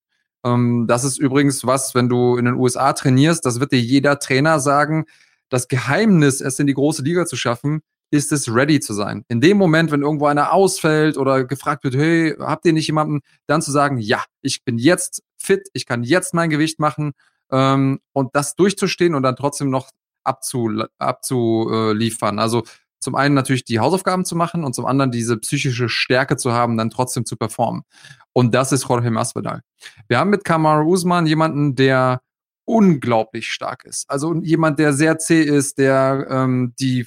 [0.54, 4.18] Ähm, das ist übrigens was, wenn du in den USA trainierst, das wird dir jeder
[4.18, 5.06] Trainer sagen.
[5.48, 7.80] Das Geheimnis, es in die große Liga zu schaffen,
[8.10, 9.24] ist es, ready zu sein.
[9.28, 13.20] In dem Moment, wenn irgendwo einer ausfällt oder gefragt wird, hey, habt ihr nicht jemanden,
[13.46, 17.12] dann zu sagen, ja, ich bin jetzt fit, ich kann jetzt mein Gewicht machen
[17.50, 19.90] ähm, und das durchzustehen und dann trotzdem noch
[20.24, 22.38] abzuliefern.
[22.38, 22.62] Abzu, also
[23.00, 26.76] zum einen natürlich die Hausaufgaben zu machen und zum anderen diese psychische Stärke zu haben,
[26.76, 27.82] dann trotzdem zu performen.
[28.38, 29.62] Und das ist Jorge Masvidal.
[30.06, 32.22] Wir haben mit Kamar Usman jemanden, der
[32.64, 34.08] unglaublich stark ist.
[34.08, 37.04] Also jemand, der sehr zäh ist, der ähm, die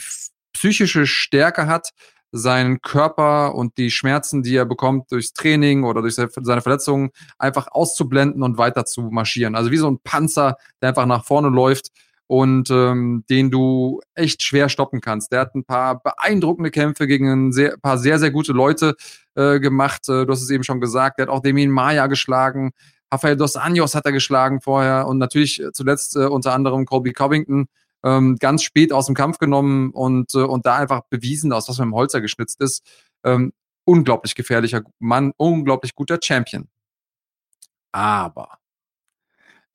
[0.52, 1.92] psychische Stärke hat,
[2.34, 7.70] seinen Körper und die Schmerzen, die er bekommt durchs Training oder durch seine Verletzungen, einfach
[7.72, 9.56] auszublenden und weiter zu marschieren.
[9.56, 11.92] Also wie so ein Panzer, der einfach nach vorne läuft
[12.32, 15.34] und ähm, den du echt schwer stoppen kannst.
[15.34, 18.96] Der hat ein paar beeindruckende Kämpfe gegen ein sehr, paar sehr, sehr gute Leute
[19.36, 20.08] äh, gemacht.
[20.08, 21.20] Äh, du hast es eben schon gesagt.
[21.20, 22.72] Der hat auch Demin Maya geschlagen.
[23.12, 27.68] Rafael Dos Anjos hat er geschlagen vorher und natürlich zuletzt äh, unter anderem Colby Covington
[28.02, 31.80] ähm, ganz spät aus dem Kampf genommen und, äh, und da einfach bewiesen, aus was
[31.80, 32.82] mit dem Holzer geschnitzt ist.
[33.26, 33.52] Ähm,
[33.84, 36.70] unglaublich gefährlicher Mann, unglaublich guter Champion.
[37.92, 38.61] Aber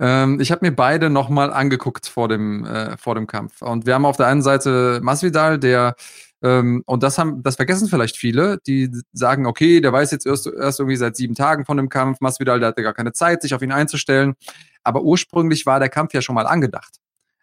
[0.00, 3.62] ähm, ich habe mir beide nochmal angeguckt vor dem, äh, vor dem Kampf.
[3.62, 5.94] Und wir haben auf der einen Seite Masvidal, der
[6.42, 10.46] ähm, und das haben, das vergessen vielleicht viele, die sagen, okay, der weiß jetzt erst,
[10.46, 13.54] erst irgendwie seit sieben Tagen von dem Kampf, Masvidal, der hatte gar keine Zeit, sich
[13.54, 14.34] auf ihn einzustellen.
[14.82, 16.96] Aber ursprünglich war der Kampf ja schon mal angedacht.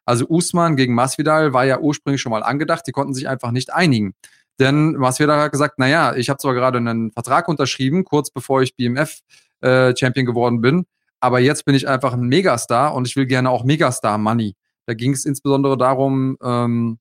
[0.05, 3.73] Also Usman gegen Masvidal war ja ursprünglich schon mal angedacht, die konnten sich einfach nicht
[3.73, 4.13] einigen.
[4.59, 8.75] Denn Masvidal hat gesagt, naja, ich habe zwar gerade einen Vertrag unterschrieben, kurz bevor ich
[8.75, 9.19] BMF
[9.61, 10.85] äh, Champion geworden bin,
[11.23, 14.57] aber jetzt bin ich einfach ein Megastar und ich will gerne auch Megastar Money.
[14.85, 16.99] Da ging es insbesondere darum, ähm,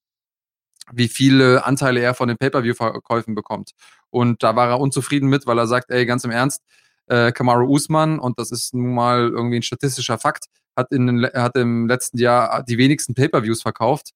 [0.93, 3.73] wie viele Anteile er von den Pay-Per-View-Verkäufen bekommt.
[4.11, 6.63] Und da war er unzufrieden mit, weil er sagt, ey, ganz im Ernst,
[7.09, 10.47] äh, Kamaru Usman, und das ist nun mal irgendwie ein statistischer Fakt,
[10.77, 14.11] hat, in den, hat im letzten Jahr die wenigsten Pay-per-Views verkauft.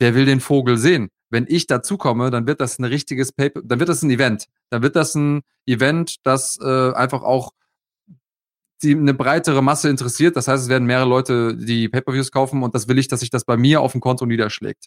[0.00, 1.08] Wer will den Vogel sehen?
[1.28, 4.46] Wenn ich dazukomme, dann wird das ein richtiges Paper, dann wird das ein Event.
[4.70, 7.52] Dann wird das ein Event, das äh, einfach auch
[8.82, 10.36] die eine breitere Masse interessiert.
[10.36, 13.30] Das heißt, es werden mehrere Leute die Pay-per-Views kaufen und das will ich, dass sich
[13.30, 14.86] das bei mir auf dem Konto niederschlägt.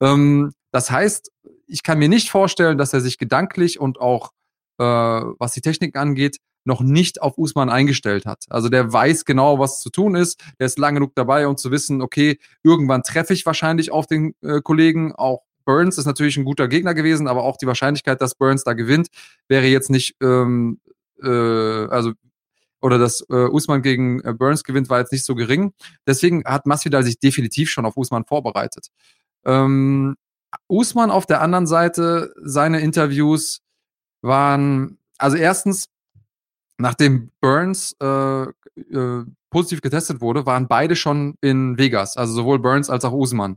[0.00, 1.30] Ähm, das heißt,
[1.66, 4.30] ich kann mir nicht vorstellen, dass er sich gedanklich und auch
[4.78, 8.44] äh, was die Technik angeht, noch nicht auf Usman eingestellt hat.
[8.48, 10.42] Also der weiß genau, was zu tun ist.
[10.58, 14.34] Der ist lang genug dabei, um zu wissen, okay, irgendwann treffe ich wahrscheinlich auf den
[14.42, 15.14] äh, Kollegen.
[15.14, 18.72] Auch Burns ist natürlich ein guter Gegner gewesen, aber auch die Wahrscheinlichkeit, dass Burns da
[18.72, 19.08] gewinnt,
[19.48, 20.80] wäre jetzt nicht, ähm,
[21.22, 22.12] äh, also
[22.84, 25.72] oder dass äh, Usman gegen äh, Burns gewinnt, war jetzt nicht so gering.
[26.06, 28.88] Deswegen hat Masvidal sich definitiv schon auf Usman vorbereitet.
[29.46, 30.16] Ähm,
[30.68, 33.62] Usman auf der anderen Seite, seine Interviews
[34.20, 35.88] waren, also erstens,
[36.76, 42.90] nachdem Burns äh, äh, positiv getestet wurde, waren beide schon in Vegas, also sowohl Burns
[42.90, 43.56] als auch Usman.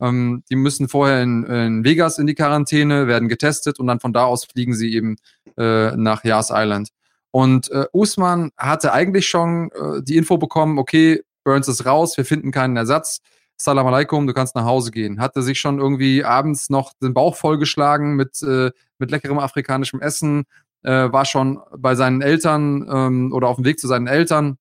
[0.00, 4.12] Ähm, die müssen vorher in, in, Vegas in die Quarantäne, werden getestet und dann von
[4.12, 5.16] da aus fliegen sie eben
[5.56, 6.90] äh, nach Yas Island.
[7.36, 12.24] Und äh, Usman hatte eigentlich schon äh, die Info bekommen, okay, Burns ist raus, wir
[12.24, 13.20] finden keinen Ersatz.
[13.58, 15.20] Salam alaikum, du kannst nach Hause gehen.
[15.20, 20.44] Hatte sich schon irgendwie abends noch den Bauch vollgeschlagen mit, äh, mit leckerem afrikanischem Essen,
[20.82, 24.56] äh, war schon bei seinen Eltern ähm, oder auf dem Weg zu seinen Eltern,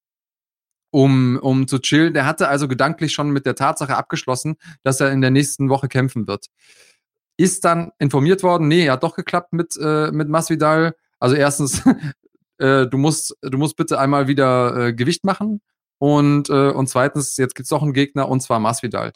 [0.92, 2.14] um, um zu chillen.
[2.14, 5.88] Der hatte also gedanklich schon mit der Tatsache abgeschlossen, dass er in der nächsten Woche
[5.88, 6.48] kämpfen wird.
[7.38, 10.94] Ist dann informiert worden, nee, hat doch geklappt mit, äh, mit Masvidal.
[11.20, 11.82] Also erstens,
[12.60, 15.62] äh, du, musst, du musst bitte einmal wieder äh, Gewicht machen.
[15.98, 19.14] Und, äh, und zweitens, jetzt gibt es noch einen Gegner, und zwar Masvidal.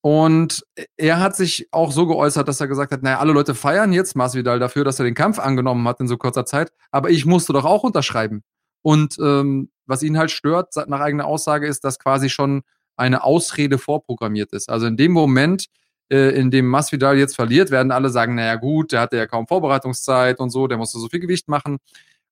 [0.00, 0.66] Und
[0.98, 4.14] er hat sich auch so geäußert, dass er gesagt hat, naja, alle Leute feiern jetzt
[4.16, 7.54] Masvidal dafür, dass er den Kampf angenommen hat in so kurzer Zeit, aber ich musste
[7.54, 8.42] doch auch unterschreiben.
[8.82, 12.64] Und ähm, was ihn halt stört, nach eigener Aussage, ist, dass quasi schon
[12.96, 14.68] eine Ausrede vorprogrammiert ist.
[14.68, 15.68] Also in dem Moment,
[16.10, 19.46] äh, in dem Masvidal jetzt verliert, werden alle sagen, naja gut, der hatte ja kaum
[19.46, 21.78] Vorbereitungszeit und so, der musste so viel Gewicht machen.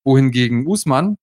[0.04, 1.16] Wohingegen Usman,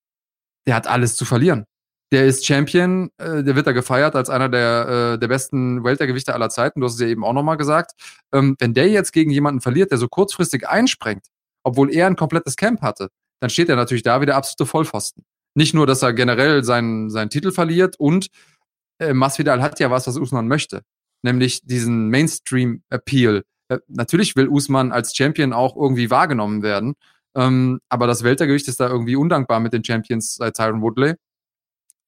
[0.67, 1.65] der hat alles zu verlieren.
[2.11, 6.33] Der ist Champion, äh, der wird da gefeiert als einer der, äh, der besten Weltergewichte
[6.33, 6.79] aller Zeiten.
[6.79, 7.91] Du hast es ja eben auch nochmal gesagt.
[8.33, 11.25] Ähm, wenn der jetzt gegen jemanden verliert, der so kurzfristig einsprengt,
[11.63, 13.09] obwohl er ein komplettes Camp hatte,
[13.41, 15.23] dann steht er natürlich da wieder absolute Vollpfosten.
[15.55, 18.29] Nicht nur, dass er generell seinen, seinen Titel verliert und
[18.99, 20.81] äh, Masvidal hat ja was, was Usman möchte,
[21.21, 23.43] nämlich diesen Mainstream-Appeal.
[23.69, 26.95] Äh, natürlich will Usman als Champion auch irgendwie wahrgenommen werden,
[27.35, 31.15] ähm, aber das Weltergewicht ist da irgendwie undankbar mit den Champions seit Tyron Woodley.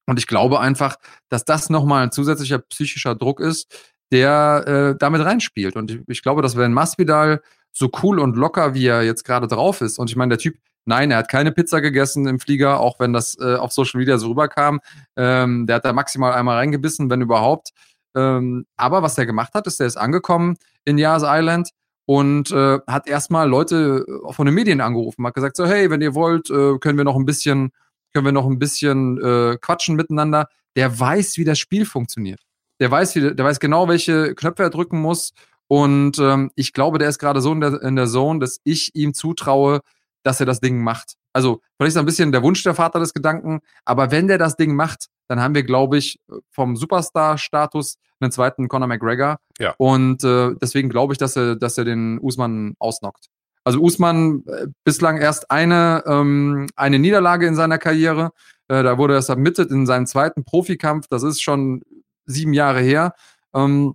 [0.07, 0.97] Und ich glaube einfach,
[1.29, 5.75] dass das nochmal ein zusätzlicher psychischer Druck ist, der äh, damit reinspielt.
[5.75, 7.41] Und ich, ich glaube, dass wenn Masvidal
[7.71, 10.57] so cool und locker, wie er jetzt gerade drauf ist, und ich meine, der Typ,
[10.85, 14.17] nein, er hat keine Pizza gegessen im Flieger, auch wenn das äh, auf Social Media
[14.17, 14.81] so rüberkam.
[15.15, 17.69] Ähm, der hat da maximal einmal reingebissen, wenn überhaupt.
[18.15, 21.69] Ähm, aber was er gemacht hat, ist, er ist angekommen in Yas Island
[22.05, 26.01] und äh, hat erstmal Leute äh, von den Medien angerufen, hat gesagt so, hey, wenn
[26.01, 27.71] ihr wollt, äh, können wir noch ein bisschen,
[28.13, 30.47] können wir noch ein bisschen äh, quatschen miteinander.
[30.75, 32.41] Der weiß, wie das Spiel funktioniert.
[32.79, 35.33] Der weiß, wie, der weiß genau, welche Knöpfe er drücken muss.
[35.67, 38.93] Und ähm, ich glaube, der ist gerade so in der, in der Zone, dass ich
[38.95, 39.81] ihm zutraue,
[40.23, 41.15] dass er das Ding macht.
[41.33, 44.57] Also vielleicht ist ein bisschen der Wunsch der Vater des Gedanken, aber wenn der das
[44.57, 46.19] Ding macht, dann haben wir, glaube ich,
[46.49, 49.37] vom Superstar-Status einen zweiten Conor McGregor.
[49.59, 49.73] Ja.
[49.77, 53.27] Und äh, deswegen glaube ich, dass er, dass er den Usman ausnockt.
[53.63, 58.31] Also Usman äh, bislang erst eine, ähm, eine Niederlage in seiner Karriere.
[58.67, 61.07] Äh, da wurde er submitted in seinen zweiten Profikampf.
[61.07, 61.81] Das ist schon
[62.25, 63.13] sieben Jahre her.
[63.55, 63.93] Ähm,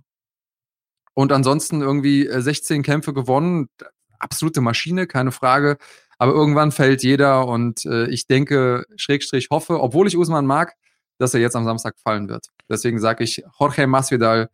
[1.13, 3.69] und ansonsten irgendwie 16 äh, Kämpfe gewonnen.
[4.17, 5.77] Absolute Maschine, keine Frage.
[6.17, 10.73] Aber irgendwann fällt jeder und äh, ich denke, Schrägstrich hoffe, obwohl ich Usman mag,
[11.17, 12.47] dass er jetzt am Samstag fallen wird.
[12.69, 14.49] Deswegen sage ich Jorge Masvidal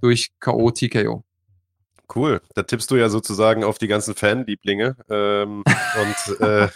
[0.00, 0.70] durch K.O.
[0.70, 1.23] TKO.
[2.14, 2.40] Cool.
[2.54, 4.96] Da tippst du ja sozusagen auf die ganzen Fanlieblinge.
[5.08, 5.64] Ähm,
[6.00, 6.68] und äh,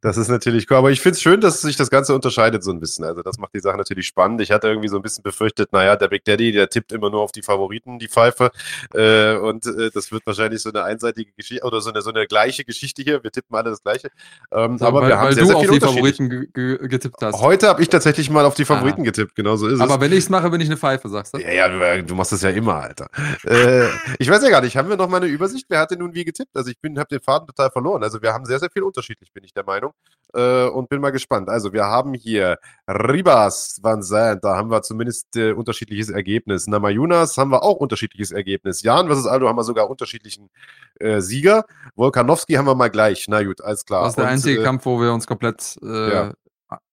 [0.00, 0.76] das ist natürlich cool.
[0.76, 3.04] Aber ich finde es schön, dass sich das Ganze unterscheidet so ein bisschen.
[3.04, 4.40] Also das macht die Sache natürlich spannend.
[4.40, 7.20] Ich hatte irgendwie so ein bisschen befürchtet, naja, der Big Daddy, der tippt immer nur
[7.20, 8.50] auf die Favoriten, die Pfeife.
[8.94, 12.26] Äh, und äh, das wird wahrscheinlich so eine einseitige Geschichte oder so eine, so eine
[12.26, 13.22] gleiche Geschichte hier.
[13.22, 14.10] Wir tippen alle das Gleiche.
[14.52, 17.40] Ähm, so, aber weil, wir haben weil sehr, du sehr auf die Favoriten getippt hast.
[17.40, 19.04] Heute habe ich tatsächlich mal auf die Favoriten ah.
[19.04, 19.90] getippt, genau so ist aber es.
[19.94, 21.38] Aber wenn ich es mache, bin ich eine Pfeife, sagst du?
[21.38, 23.08] Ja, ja, du, du machst das ja immer, Alter.
[23.44, 23.86] äh,
[24.18, 25.66] ich weiß ja gar nicht, haben wir noch mal eine Übersicht?
[25.68, 26.56] Wer hat denn nun wie getippt?
[26.56, 28.02] Also ich habe den Faden total verloren.
[28.02, 29.92] Also wir haben sehr, sehr viel unterschiedlich, bin ich der Meinung.
[30.34, 31.48] Äh, und bin mal gespannt.
[31.48, 32.58] Also wir haben hier
[32.88, 36.66] Ribas Van Zandt, da haben wir zumindest äh, unterschiedliches Ergebnis.
[36.66, 38.82] Namayunas haben wir auch unterschiedliches Ergebnis.
[38.82, 40.50] Jan versus Aldo haben wir sogar unterschiedlichen
[40.98, 41.64] äh, Sieger.
[41.94, 43.26] Volkanowski haben wir mal gleich.
[43.28, 44.02] Na gut, alles klar.
[44.02, 46.32] Das ist der und, einzige äh, Kampf, wo wir uns komplett äh, ja.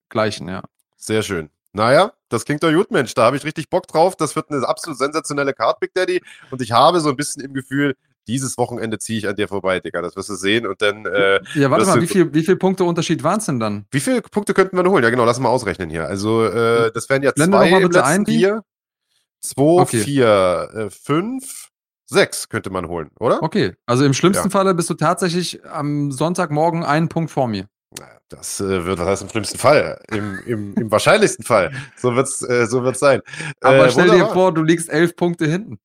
[0.09, 0.61] gleichen, ja.
[0.97, 1.49] Sehr schön.
[1.74, 3.13] Naja, das klingt doch gut, Mensch.
[3.15, 4.15] Da habe ich richtig Bock drauf.
[4.15, 6.21] Das wird eine absolut sensationelle Card, Big Daddy.
[6.51, 7.95] Und ich habe so ein bisschen im Gefühl,
[8.28, 10.01] dieses Wochenende ziehe ich an dir vorbei, Digga.
[10.01, 10.67] Das wirst du sehen.
[10.67, 11.05] Und dann.
[11.05, 13.86] Äh, ja, warte mal, wie viel, wie viel Punkte Unterschied waren es denn dann?
[13.91, 15.03] Wie viele Punkte könnten wir noch holen?
[15.03, 16.07] Ja, genau, lass mal ausrechnen hier.
[16.07, 18.63] Also, äh, das wären ja Blende zwei im letzten ein, vier.
[19.41, 19.99] Zwei, okay.
[19.99, 21.69] vier, äh, fünf,
[22.05, 23.43] sechs könnte man holen, oder?
[23.43, 24.51] Okay, also im schlimmsten ja.
[24.51, 27.67] Falle bist du tatsächlich am Sonntagmorgen einen Punkt vor mir.
[28.30, 30.02] Das äh, wird, was heißt im schlimmsten Fall?
[30.10, 31.72] Im, im, im wahrscheinlichsten Fall.
[31.98, 33.22] So wird es äh, so wird's sein.
[33.62, 34.28] Aber äh, stell wunderbar.
[34.28, 35.80] dir vor, du liegst elf Punkte hinten.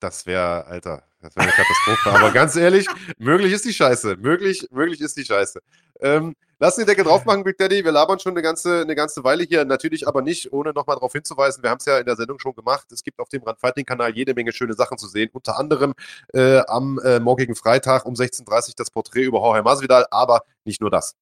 [0.00, 2.10] Das wäre, Alter, das wäre eine Katastrophe.
[2.10, 2.86] Aber ganz ehrlich,
[3.16, 4.16] möglich ist die Scheiße.
[4.16, 5.60] Möglich, möglich ist die Scheiße.
[6.00, 7.82] Ähm, lass die Decke drauf machen, Big Daddy.
[7.82, 9.64] Wir labern schon eine ganze, eine ganze Weile hier.
[9.64, 11.62] Natürlich aber nicht, ohne nochmal darauf hinzuweisen.
[11.62, 12.92] Wir haben es ja in der Sendung schon gemacht.
[12.92, 15.30] Es gibt auf dem Run-Fighting-Kanal jede Menge schöne Sachen zu sehen.
[15.32, 15.94] Unter anderem
[16.34, 20.06] äh, am äh, morgigen Freitag um 16.30 Uhr das Porträt über Jorge Masvidal.
[20.10, 21.14] Aber nicht nur das.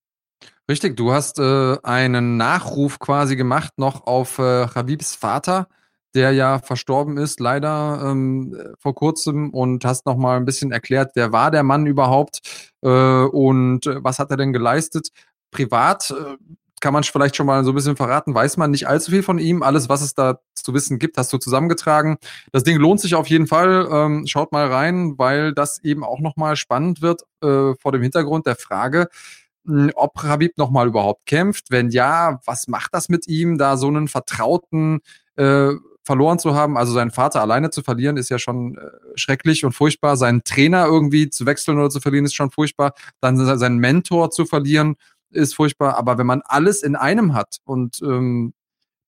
[0.68, 5.68] Richtig, du hast äh, einen Nachruf quasi gemacht noch auf äh, Habibs Vater
[6.14, 11.12] der ja verstorben ist, leider ähm, vor kurzem und hast noch mal ein bisschen erklärt,
[11.14, 12.40] wer war der Mann überhaupt
[12.82, 15.08] äh, und äh, was hat er denn geleistet?
[15.50, 16.36] Privat äh,
[16.80, 19.38] kann man vielleicht schon mal so ein bisschen verraten, weiß man nicht allzu viel von
[19.38, 19.62] ihm.
[19.62, 22.18] Alles, was es da zu wissen gibt, hast du zusammengetragen.
[22.50, 23.88] Das Ding lohnt sich auf jeden Fall.
[23.90, 28.02] Ähm, schaut mal rein, weil das eben auch noch mal spannend wird äh, vor dem
[28.02, 29.08] Hintergrund der Frage,
[29.94, 31.70] ob Habib noch mal überhaupt kämpft.
[31.70, 35.00] Wenn ja, was macht das mit ihm, da so einen vertrauten
[35.36, 35.70] äh,
[36.04, 39.72] verloren zu haben, also seinen Vater alleine zu verlieren, ist ja schon äh, schrecklich und
[39.72, 40.16] furchtbar.
[40.16, 42.94] Seinen Trainer irgendwie zu wechseln oder zu verlieren, ist schon furchtbar.
[43.20, 44.96] Dann seinen Mentor zu verlieren,
[45.30, 45.96] ist furchtbar.
[45.96, 48.52] Aber wenn man alles in einem hat und ähm,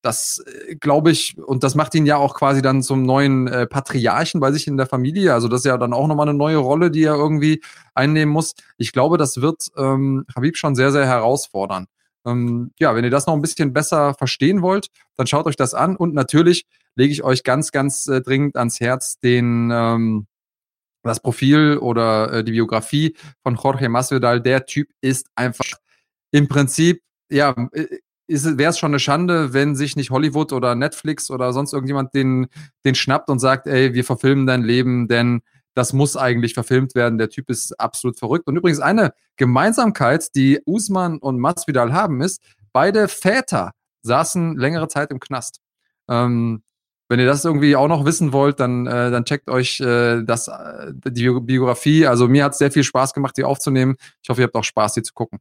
[0.05, 3.67] das äh, glaube ich, und das macht ihn ja auch quasi dann zum neuen äh,
[3.67, 5.33] Patriarchen bei sich in der Familie.
[5.33, 7.63] Also das ist ja dann auch nochmal eine neue Rolle, die er irgendwie
[7.95, 8.55] einnehmen muss.
[8.77, 11.87] Ich glaube, das wird ähm, Habib schon sehr, sehr herausfordern.
[12.27, 15.75] Ähm, ja, wenn ihr das noch ein bisschen besser verstehen wollt, dann schaut euch das
[15.75, 15.97] an.
[15.97, 20.27] Und natürlich lege ich euch ganz, ganz äh, dringend ans Herz den, ähm,
[21.03, 25.67] das Profil oder äh, die Biografie von Jorge Masvidal, der Typ ist einfach
[26.31, 27.87] im Prinzip, ja, äh,
[28.29, 32.47] wäre es schon eine Schande, wenn sich nicht Hollywood oder Netflix oder sonst irgendjemand den,
[32.85, 35.43] den schnappt und sagt, ey, wir verfilmen dein Leben, denn
[35.75, 37.19] das muss eigentlich verfilmt werden.
[37.19, 38.47] Der Typ ist absolut verrückt.
[38.47, 43.73] Und übrigens eine Gemeinsamkeit, die Usman und Masvidal haben, ist, beide Väter
[44.03, 45.61] saßen längere Zeit im Knast.
[46.09, 46.63] Ähm,
[47.09, 50.49] wenn ihr das irgendwie auch noch wissen wollt, dann, äh, dann checkt euch äh, das,
[50.49, 52.07] äh, die Biografie.
[52.07, 53.97] Also mir hat es sehr viel Spaß gemacht, die aufzunehmen.
[54.23, 55.39] Ich hoffe, ihr habt auch Spaß, die zu gucken.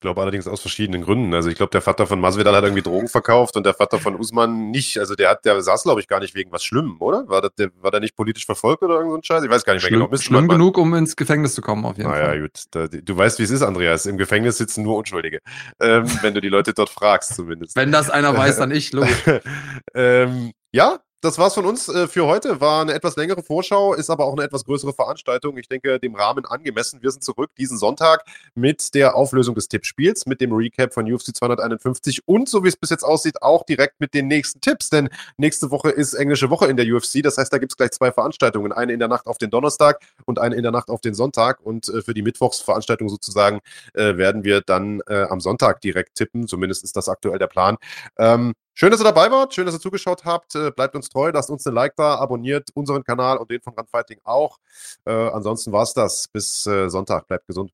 [0.00, 1.34] Ich glaube allerdings aus verschiedenen Gründen.
[1.34, 4.18] Also ich glaube, der Vater von Masvidal hat irgendwie Drogen verkauft und der Vater von
[4.18, 4.96] Usman nicht.
[4.96, 7.28] Also der hat, der saß, glaube ich, gar nicht wegen was Schlimmem, oder?
[7.28, 9.44] War, das, der, war der nicht politisch verfolgt oder irgend so ein Scheiß?
[9.44, 10.10] Ich weiß gar nicht mehr schlimm, genau.
[10.10, 12.40] Müsste schlimm genug, um ins Gefängnis zu kommen, auf jeden naja, Fall.
[12.40, 12.62] gut.
[12.70, 14.06] Da, du weißt, wie es ist, Andreas.
[14.06, 15.40] Im Gefängnis sitzen nur Unschuldige.
[15.78, 17.76] Ähm, wenn du die Leute dort fragst, zumindest.
[17.76, 19.22] Wenn das einer weiß, dann ich, logisch.
[19.94, 22.60] ähm, ja, das war's von uns äh, für heute.
[22.60, 25.56] War eine etwas längere Vorschau, ist aber auch eine etwas größere Veranstaltung.
[25.58, 27.02] Ich denke, dem Rahmen angemessen.
[27.02, 31.34] Wir sind zurück diesen Sonntag mit der Auflösung des Tippspiels, mit dem Recap von UFC
[31.36, 34.88] 251 und, so wie es bis jetzt aussieht, auch direkt mit den nächsten Tipps.
[34.88, 37.22] Denn nächste Woche ist englische Woche in der UFC.
[37.22, 38.72] Das heißt, da gibt's gleich zwei Veranstaltungen.
[38.72, 41.60] Eine in der Nacht auf den Donnerstag und eine in der Nacht auf den Sonntag.
[41.60, 43.60] Und äh, für die Mittwochsveranstaltung sozusagen
[43.94, 46.46] äh, werden wir dann am Sonntag direkt tippen.
[46.46, 47.76] Zumindest ist das aktuell der Plan.
[48.18, 50.54] Ähm, Schön, dass ihr dabei wart, schön, dass ihr zugeschaut habt.
[50.54, 53.74] Äh, bleibt uns treu, lasst uns ein Like da, abonniert unseren Kanal und den von
[53.74, 54.58] Runfighting auch.
[55.04, 56.28] Äh, ansonsten war es das.
[56.28, 57.28] Bis äh, Sonntag.
[57.28, 57.72] Bleibt gesund.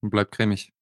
[0.00, 0.72] Und bleibt cremig.